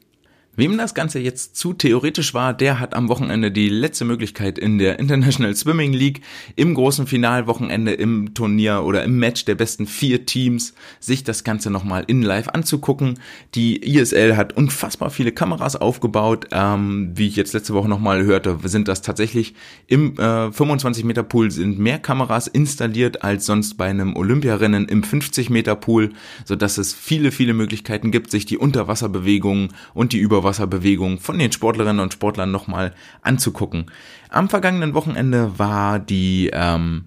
[0.55, 4.77] Wem das Ganze jetzt zu theoretisch war, der hat am Wochenende die letzte Möglichkeit in
[4.77, 6.21] der International Swimming League
[6.57, 11.71] im großen Finalwochenende im Turnier oder im Match der besten vier Teams sich das Ganze
[11.71, 13.19] nochmal in live anzugucken.
[13.55, 16.49] Die ISL hat unfassbar viele Kameras aufgebaut.
[16.53, 19.55] Ähm, wie ich jetzt letzte Woche nochmal hörte, sind das tatsächlich
[19.87, 25.03] im äh, 25 Meter Pool sind mehr Kameras installiert als sonst bei einem Olympiarennen im
[25.03, 26.11] 50 Meter Pool,
[26.45, 31.39] so dass es viele, viele Möglichkeiten gibt, sich die Unterwasserbewegungen und die Über Überwasserbewegung von
[31.39, 33.87] den Sportlerinnen und Sportlern nochmal anzugucken.
[34.29, 37.05] Am vergangenen Wochenende war die ähm,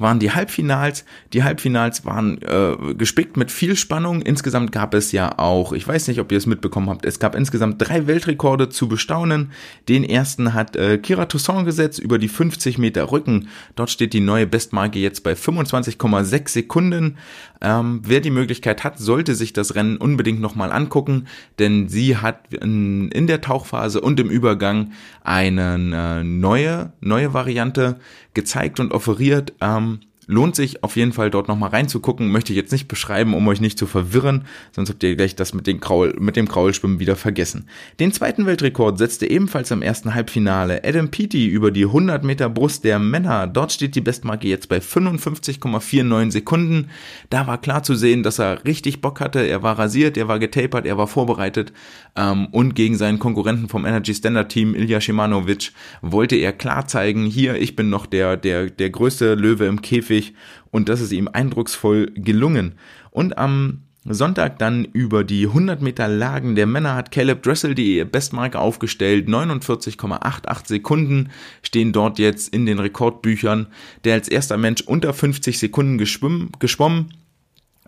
[0.00, 1.04] waren die Halbfinals.
[1.32, 4.22] Die Halbfinals waren äh, gespickt mit viel Spannung.
[4.22, 7.34] Insgesamt gab es ja auch, ich weiß nicht, ob ihr es mitbekommen habt, es gab
[7.34, 9.52] insgesamt drei Weltrekorde zu bestaunen.
[9.88, 13.48] Den ersten hat äh, Kira Toussaint gesetzt über die 50 Meter Rücken.
[13.76, 17.18] Dort steht die neue Bestmarke jetzt bei 25,6 Sekunden.
[17.62, 21.26] Ähm, wer die Möglichkeit hat, sollte sich das Rennen unbedingt nochmal angucken,
[21.58, 28.00] denn sie hat in, in, der Tauchphase und im Übergang eine äh, neue, neue Variante
[28.34, 29.52] gezeigt und offeriert.
[29.60, 32.30] Ähm, Lohnt sich auf jeden Fall dort nochmal reinzugucken.
[32.30, 35.54] Möchte ich jetzt nicht beschreiben, um euch nicht zu verwirren, sonst habt ihr gleich das
[35.54, 37.66] mit, den Kraul, mit dem Kraulschwimmen wieder vergessen.
[37.98, 42.84] Den zweiten Weltrekord setzte ebenfalls im ersten Halbfinale Adam Peaty über die 100 Meter Brust
[42.84, 43.48] der Männer.
[43.48, 46.90] Dort steht die Bestmarke jetzt bei 55,49 Sekunden.
[47.28, 49.40] Da war klar zu sehen, dass er richtig Bock hatte.
[49.40, 51.72] Er war rasiert, er war getapert, er war vorbereitet
[52.14, 57.26] ähm, und gegen seinen Konkurrenten vom Energy Standard Team, Ilya Shimanovic, wollte er klar zeigen,
[57.26, 60.34] hier, ich bin noch der, der, der größte Löwe im Käfig wichtig
[60.70, 62.74] und das ist ihm eindrucksvoll gelungen.
[63.10, 68.02] Und am Sonntag dann über die 100 Meter Lagen der Männer hat Caleb Dressel die
[68.04, 69.28] Bestmarke aufgestellt.
[69.28, 71.28] 49,88 Sekunden
[71.62, 73.66] stehen dort jetzt in den Rekordbüchern.
[74.04, 77.12] Der als erster Mensch unter 50 Sekunden geschwommen,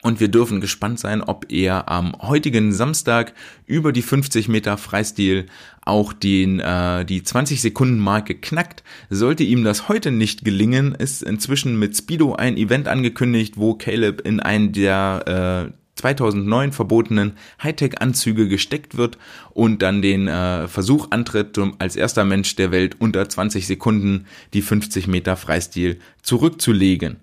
[0.02, 3.34] und wir dürfen gespannt sein, ob er am heutigen Samstag
[3.66, 5.46] über die 50 Meter Freistil
[5.82, 8.82] auch den, äh, die 20 Sekunden Marke knackt.
[9.10, 14.22] Sollte ihm das heute nicht gelingen, ist inzwischen mit Speedo ein Event angekündigt, wo Caleb
[14.22, 19.18] in einen der äh, 2009 verbotenen Hightech-Anzüge gesteckt wird
[19.50, 24.26] und dann den äh, Versuch antritt, um als erster Mensch der Welt unter 20 Sekunden
[24.54, 27.18] die 50 Meter Freistil zurückzulegen.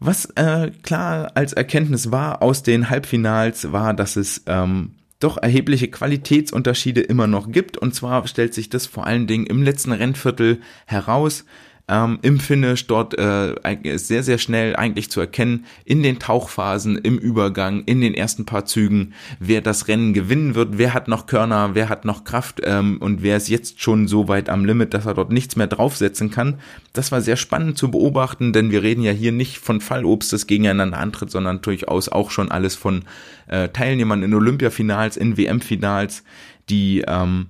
[0.00, 5.88] Was äh, klar als Erkenntnis war aus den Halbfinals, war, dass es ähm, doch erhebliche
[5.88, 7.76] Qualitätsunterschiede immer noch gibt.
[7.76, 11.44] Und zwar stellt sich das vor allen Dingen im letzten Rennviertel heraus
[11.88, 13.54] ähm, im Finish dort äh,
[13.96, 18.66] sehr, sehr schnell eigentlich zu erkennen, in den Tauchphasen, im Übergang, in den ersten paar
[18.66, 22.98] Zügen, wer das Rennen gewinnen wird, wer hat noch Körner, wer hat noch Kraft ähm,
[22.98, 26.30] und wer ist jetzt schon so weit am Limit, dass er dort nichts mehr draufsetzen
[26.30, 26.58] kann.
[26.92, 30.46] Das war sehr spannend zu beobachten, denn wir reden ja hier nicht von Fallobst, das
[30.46, 33.04] gegeneinander antritt, sondern durchaus auch schon alles von
[33.46, 36.22] äh, Teilnehmern in Olympiafinals, in WM-Finals,
[36.68, 37.46] die ähm,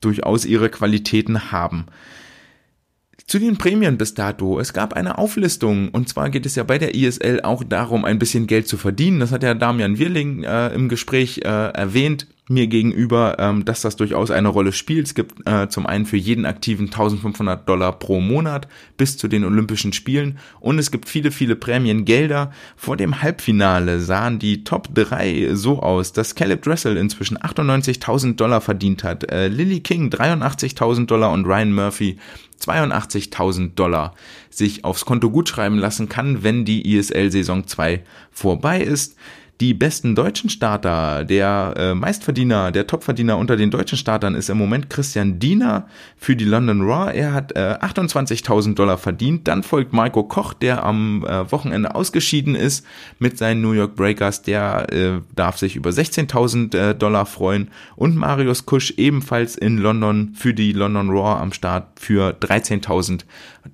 [0.00, 1.86] durchaus ihre Qualitäten haben.
[3.26, 4.58] Zu den Prämien bis dato.
[4.58, 8.18] Es gab eine Auflistung und zwar geht es ja bei der ISL auch darum, ein
[8.18, 9.20] bisschen Geld zu verdienen.
[9.20, 13.96] Das hat ja Damian Wirling äh, im Gespräch äh, erwähnt mir gegenüber, ähm, dass das
[13.96, 15.06] durchaus eine Rolle spielt.
[15.06, 19.44] Es gibt äh, zum einen für jeden Aktiven 1500 Dollar pro Monat bis zu den
[19.44, 22.52] Olympischen Spielen und es gibt viele, viele Prämiengelder.
[22.76, 28.60] Vor dem Halbfinale sahen die Top 3 so aus, dass Caleb Dressel inzwischen 98.000 Dollar
[28.60, 32.18] verdient hat, äh, Lily King 83.000 Dollar und Ryan Murphy
[32.60, 34.14] 82.000 Dollar
[34.50, 39.16] sich aufs Konto gutschreiben lassen kann, wenn die ISL Saison 2 vorbei ist.
[39.62, 44.58] Die besten deutschen Starter, der äh, Meistverdiener, der Topverdiener unter den deutschen Startern ist im
[44.58, 47.12] Moment Christian Diener für die London Raw.
[47.12, 49.46] Er hat äh, 28.000 Dollar verdient.
[49.46, 52.84] Dann folgt Marco Koch, der am äh, Wochenende ausgeschieden ist
[53.20, 54.42] mit seinen New York Breakers.
[54.42, 57.68] Der äh, darf sich über 16.000 äh, Dollar freuen.
[57.94, 63.20] Und Marius Kusch ebenfalls in London für die London Raw am Start für 13.000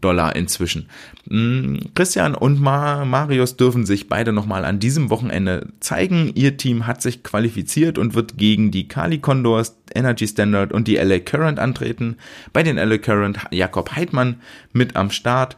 [0.01, 0.89] Dollar inzwischen.
[1.27, 6.33] Mm, Christian und Marius dürfen sich beide nochmal an diesem Wochenende zeigen.
[6.35, 10.97] Ihr Team hat sich qualifiziert und wird gegen die Kali Condors, Energy Standard und die
[10.97, 12.17] LA Current antreten.
[12.53, 14.41] Bei den LA Current Jakob Heidmann
[14.73, 15.57] mit am Start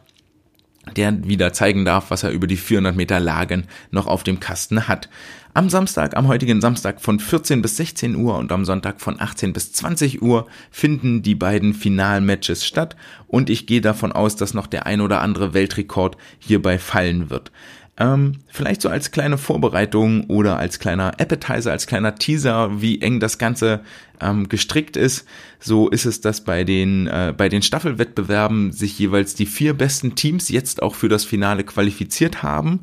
[0.95, 4.87] der wieder zeigen darf, was er über die 400 Meter Lagen noch auf dem Kasten
[4.87, 5.09] hat.
[5.53, 9.51] Am Samstag, am heutigen Samstag von 14 bis 16 Uhr und am Sonntag von 18
[9.51, 12.95] bis 20 Uhr finden die beiden Finalmatches statt
[13.27, 17.51] und ich gehe davon aus, dass noch der ein oder andere Weltrekord hierbei fallen wird.
[17.97, 23.19] Ähm, vielleicht so als kleine Vorbereitung oder als kleiner Appetizer, als kleiner Teaser, wie eng
[23.19, 23.81] das Ganze
[24.21, 25.27] ähm, gestrickt ist.
[25.59, 30.15] So ist es, dass bei den, äh, bei den Staffelwettbewerben sich jeweils die vier besten
[30.15, 32.79] Teams jetzt auch für das Finale qualifiziert haben.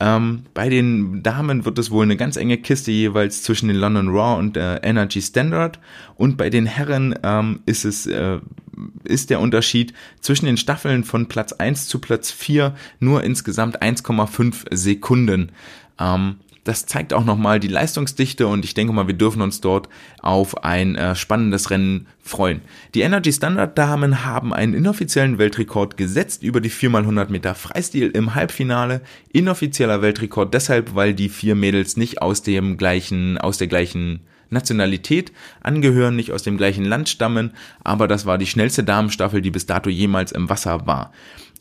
[0.00, 4.08] Ähm, bei den Damen wird es wohl eine ganz enge Kiste jeweils zwischen den London
[4.08, 5.78] Raw und äh, Energy Standard.
[6.16, 8.38] Und bei den Herren ähm, ist es äh,
[9.04, 14.74] ist der Unterschied zwischen den Staffeln von Platz 1 zu Platz 4 nur insgesamt 1,5
[14.74, 15.52] Sekunden.
[15.98, 19.88] Ähm, das zeigt auch nochmal die Leistungsdichte und ich denke mal, wir dürfen uns dort
[20.20, 22.60] auf ein äh, spannendes Rennen freuen.
[22.94, 28.34] Die Energy Standard Damen haben einen inoffiziellen Weltrekord gesetzt über die 4x100 Meter Freistil im
[28.34, 29.00] Halbfinale.
[29.32, 35.32] Inoffizieller Weltrekord deshalb, weil die vier Mädels nicht aus dem gleichen, aus der gleichen Nationalität
[35.60, 37.52] angehören, nicht aus dem gleichen Land stammen,
[37.84, 41.12] aber das war die schnellste Damenstaffel, die bis dato jemals im Wasser war.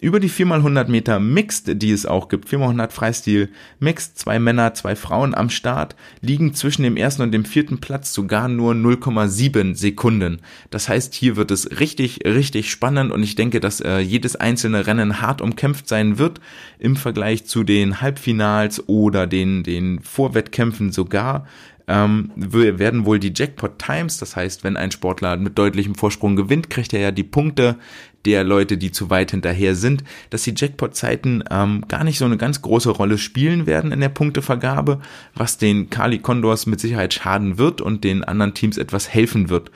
[0.02, 4.96] Über die 4x100 Meter Mixed, die es auch gibt, 4x100 Freistil Mixed, zwei Männer, zwei
[4.96, 10.40] Frauen am Start, liegen zwischen dem ersten und dem vierten Platz sogar nur 0,7 Sekunden.
[10.70, 14.88] Das heißt, hier wird es richtig, richtig spannend und ich denke, dass äh, jedes einzelne
[14.88, 16.40] Rennen hart umkämpft sein wird
[16.80, 21.46] im Vergleich zu den Halbfinals oder den, den Vorwettkämpfen sogar
[21.90, 26.70] ähm, werden wohl die Jackpot Times, das heißt, wenn ein Sportler mit deutlichem Vorsprung gewinnt,
[26.70, 27.78] kriegt er ja die Punkte
[28.26, 32.38] der Leute, die zu weit hinterher sind, dass die Jackpot-Zeiten ähm, gar nicht so eine
[32.38, 35.02] ganz große Rolle spielen werden in der Punktevergabe,
[35.34, 39.72] was den Kali Condors mit Sicherheit schaden wird und den anderen Teams etwas helfen wird.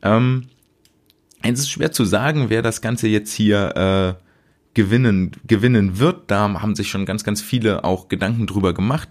[0.00, 0.44] Ähm,
[1.42, 4.24] es ist schwer zu sagen, wer das Ganze jetzt hier äh,
[4.72, 6.30] gewinnen, gewinnen wird.
[6.30, 9.10] Da haben sich schon ganz, ganz viele auch Gedanken drüber gemacht.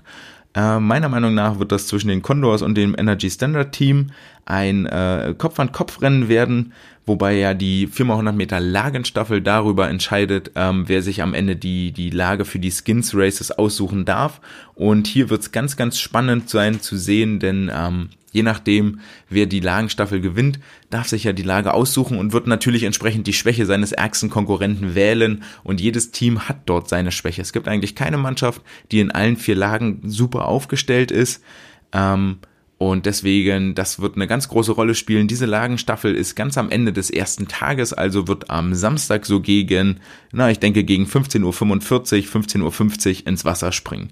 [0.56, 4.12] Äh, meiner Meinung nach wird das zwischen den Condors und dem Energy Standard Team
[4.48, 6.74] ein äh, Kopf-an-Kopf-Rennen werden,
[7.06, 12.10] wobei ja die 4x100 Meter Lagenstaffel darüber entscheidet, ähm, wer sich am Ende die, die
[12.10, 14.40] Lage für die Skins Races aussuchen darf.
[14.74, 19.48] Und hier wird es ganz, ganz spannend sein zu sehen, denn ähm, je nachdem, wer
[19.48, 23.66] die Lagenstaffel gewinnt, darf sich ja die Lage aussuchen und wird natürlich entsprechend die Schwäche
[23.66, 27.42] seines ärgsten Konkurrenten wählen und jedes Team hat dort seine Schwäche.
[27.42, 28.62] Es gibt eigentlich keine Mannschaft,
[28.94, 31.44] die in allen vier Lagen super aufgestellt ist.
[31.92, 32.38] Ähm,
[32.78, 35.28] und deswegen, das wird eine ganz große Rolle spielen.
[35.28, 40.00] Diese Lagenstaffel ist ganz am Ende des ersten Tages, also wird am Samstag so gegen,
[40.32, 44.12] na, ich denke gegen 15.45 Uhr, 15.50 Uhr ins Wasser springen.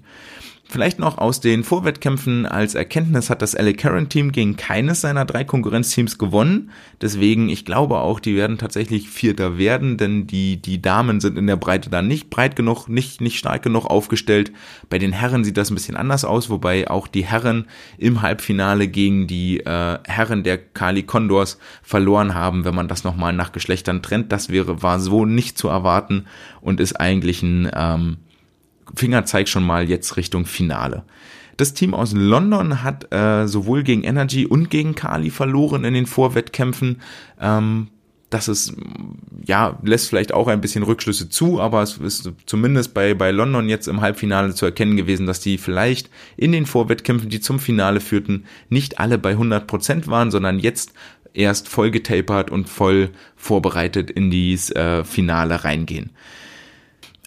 [0.68, 5.24] Vielleicht noch aus den Vorwettkämpfen als Erkenntnis hat das LA Current Team gegen keines seiner
[5.24, 6.70] drei Konkurrenzteams gewonnen.
[7.00, 11.46] Deswegen, ich glaube auch, die werden tatsächlich Vierter werden, denn die, die Damen sind in
[11.46, 14.50] der Breite da nicht breit genug, nicht, nicht stark genug aufgestellt.
[14.90, 18.88] Bei den Herren sieht das ein bisschen anders aus, wobei auch die Herren im Halbfinale
[18.88, 24.02] gegen die äh, Herren der Kali Condors verloren haben, wenn man das nochmal nach Geschlechtern
[24.02, 24.32] trennt.
[24.32, 26.26] Das wäre, war so nicht zu erwarten
[26.60, 28.16] und ist eigentlich ein, ähm,
[28.96, 31.04] Fingerzeig schon mal jetzt Richtung Finale.
[31.56, 36.06] Das Team aus London hat äh, sowohl gegen Energy und gegen Kali verloren in den
[36.06, 37.00] Vorwettkämpfen.
[37.40, 37.88] Ähm,
[38.28, 38.74] das ist,
[39.46, 43.68] ja, lässt vielleicht auch ein bisschen Rückschlüsse zu, aber es ist zumindest bei, bei London
[43.68, 48.00] jetzt im Halbfinale zu erkennen gewesen, dass die vielleicht in den Vorwettkämpfen, die zum Finale
[48.00, 50.92] führten, nicht alle bei 100 Prozent waren, sondern jetzt
[51.34, 56.10] erst voll getapert und voll vorbereitet in dieses äh, Finale reingehen.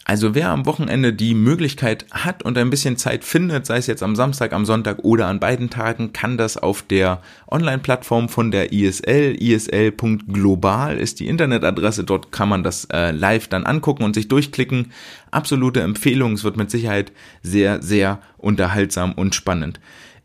[0.10, 4.02] Also wer am Wochenende die Möglichkeit hat und ein bisschen Zeit findet, sei es jetzt
[4.02, 8.74] am Samstag, am Sonntag oder an beiden Tagen, kann das auf der Online-Plattform von der
[8.74, 14.28] ISL, isl.global ist die Internetadresse, dort kann man das äh, live dann angucken und sich
[14.28, 14.92] durchklicken.
[15.30, 17.12] Absolute Empfehlung, es wird mit Sicherheit
[17.44, 19.80] sehr, sehr unterhaltsam und spannend.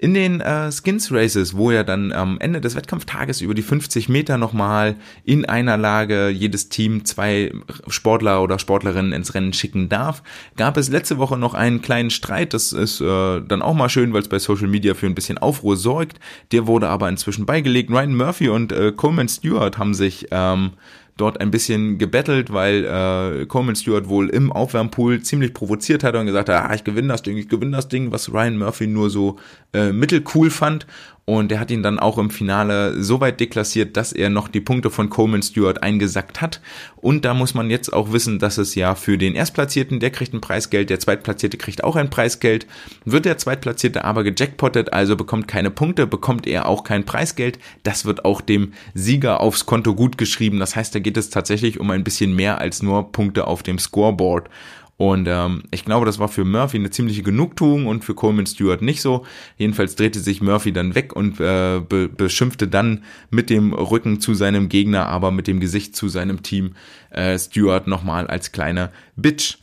[0.04, 4.10] In den äh, Skins Races, wo er dann am Ende des Wettkampftages über die 50
[4.10, 7.52] Meter nochmal in einer Lage jedes Team zwei
[7.88, 10.22] Sportler oder Sportlerinnen ins Rennen schicken darf,
[10.56, 12.52] gab es letzte Woche noch einen kleinen Streit.
[12.52, 15.38] Das ist äh, dann auch mal schön, weil es bei Social Media für ein bisschen
[15.38, 16.20] Aufruhr sorgt.
[16.52, 17.90] Der wurde aber inzwischen beigelegt.
[17.90, 20.72] Ryan Murphy und äh, Coleman Stewart haben sich ähm,
[21.16, 26.26] dort ein bisschen gebettelt, weil äh, Coleman Stewart wohl im Aufwärmpool ziemlich provoziert hat und
[26.26, 29.10] gesagt hat, ah, ich gewinne das Ding, ich gewinne das Ding, was Ryan Murphy nur
[29.10, 29.36] so
[29.72, 30.86] äh, mittelcool fand
[31.26, 34.60] und er hat ihn dann auch im Finale so weit deklassiert, dass er noch die
[34.60, 36.60] Punkte von Coleman Stewart eingesackt hat.
[36.96, 40.34] Und da muss man jetzt auch wissen, dass es ja für den Erstplatzierten, der kriegt
[40.34, 42.66] ein Preisgeld, der Zweitplatzierte kriegt auch ein Preisgeld.
[43.06, 47.58] Wird der Zweitplatzierte aber gejackpottet, also bekommt keine Punkte, bekommt er auch kein Preisgeld.
[47.84, 50.58] Das wird auch dem Sieger aufs Konto gut geschrieben.
[50.58, 53.78] Das heißt, da geht es tatsächlich um ein bisschen mehr als nur Punkte auf dem
[53.78, 54.50] Scoreboard.
[54.96, 58.80] Und ähm, ich glaube, das war für Murphy eine ziemliche Genugtuung und für Coleman Stewart
[58.80, 59.26] nicht so.
[59.56, 64.34] Jedenfalls drehte sich Murphy dann weg und äh, be beschimpfte dann mit dem Rücken zu
[64.34, 66.74] seinem Gegner, aber mit dem Gesicht zu seinem Team
[67.10, 69.58] äh, Stewart nochmal als kleiner Bitch.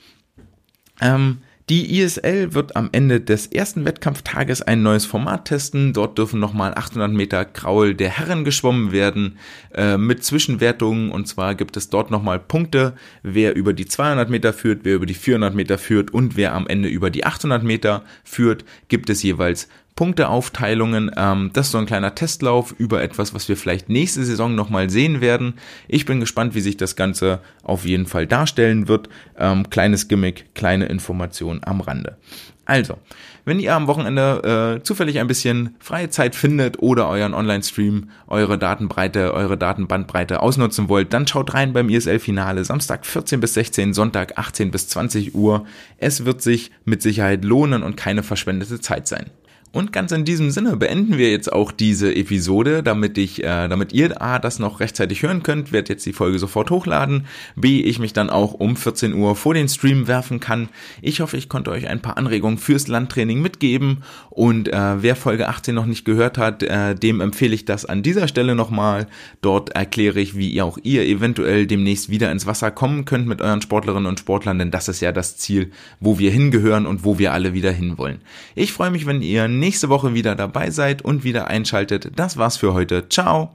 [0.99, 1.37] Ähm,
[1.71, 5.93] die ISL wird am Ende des ersten Wettkampftages ein neues Format testen.
[5.93, 9.37] Dort dürfen nochmal 800 Meter Kraul der Herren geschwommen werden
[9.73, 11.11] äh, mit Zwischenwertungen.
[11.11, 12.93] Und zwar gibt es dort nochmal Punkte,
[13.23, 16.67] wer über die 200 Meter führt, wer über die 400 Meter führt und wer am
[16.67, 19.69] Ende über die 800 Meter führt, gibt es jeweils
[20.01, 21.11] Punkteaufteilungen.
[21.15, 24.89] Ähm, das ist so ein kleiner Testlauf über etwas, was wir vielleicht nächste Saison nochmal
[24.89, 25.53] sehen werden.
[25.87, 29.09] Ich bin gespannt, wie sich das Ganze auf jeden Fall darstellen wird.
[29.37, 32.17] Ähm, kleines Gimmick, kleine Information am Rande.
[32.65, 32.97] Also,
[33.45, 38.57] wenn ihr am Wochenende äh, zufällig ein bisschen freie Zeit findet oder euren Online-Stream, eure
[38.57, 44.39] Datenbreite, eure Datenbandbreite ausnutzen wollt, dann schaut rein beim ISL-Finale Samstag 14 bis 16, Sonntag
[44.39, 45.67] 18 bis 20 Uhr.
[45.99, 49.27] Es wird sich mit Sicherheit lohnen und keine verschwendete Zeit sein.
[49.73, 53.93] Und ganz in diesem Sinne beenden wir jetzt auch diese Episode, damit ich, äh, damit
[53.93, 57.97] ihr A, das noch rechtzeitig hören könnt, werde jetzt die Folge sofort hochladen, B, ich
[57.97, 60.67] mich dann auch um 14 Uhr vor den Stream werfen kann.
[61.01, 65.47] Ich hoffe, ich konnte euch ein paar Anregungen fürs Landtraining mitgeben und äh, wer Folge
[65.47, 69.07] 18 noch nicht gehört hat, äh, dem empfehle ich das an dieser Stelle nochmal.
[69.41, 73.41] Dort erkläre ich, wie ihr auch ihr eventuell demnächst wieder ins Wasser kommen könnt mit
[73.41, 77.19] euren Sportlerinnen und Sportlern, denn das ist ja das Ziel, wo wir hingehören und wo
[77.19, 78.19] wir alle wieder hinwollen.
[78.53, 82.11] Ich freue mich, wenn ihr nächste Woche wieder dabei seid und wieder einschaltet.
[82.17, 83.07] Das war's für heute.
[83.07, 83.51] Ciao!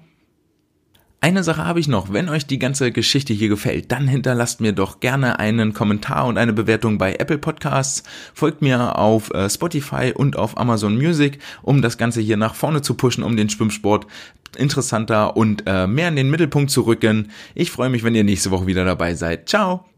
[1.20, 2.12] Eine Sache habe ich noch.
[2.12, 6.38] Wenn euch die ganze Geschichte hier gefällt, dann hinterlasst mir doch gerne einen Kommentar und
[6.38, 8.04] eine Bewertung bei Apple Podcasts.
[8.32, 12.82] Folgt mir auf äh, Spotify und auf Amazon Music, um das Ganze hier nach vorne
[12.82, 14.06] zu pushen, um den Schwimmsport
[14.56, 17.32] interessanter und äh, mehr in den Mittelpunkt zu rücken.
[17.54, 19.48] Ich freue mich, wenn ihr nächste Woche wieder dabei seid.
[19.48, 19.95] Ciao!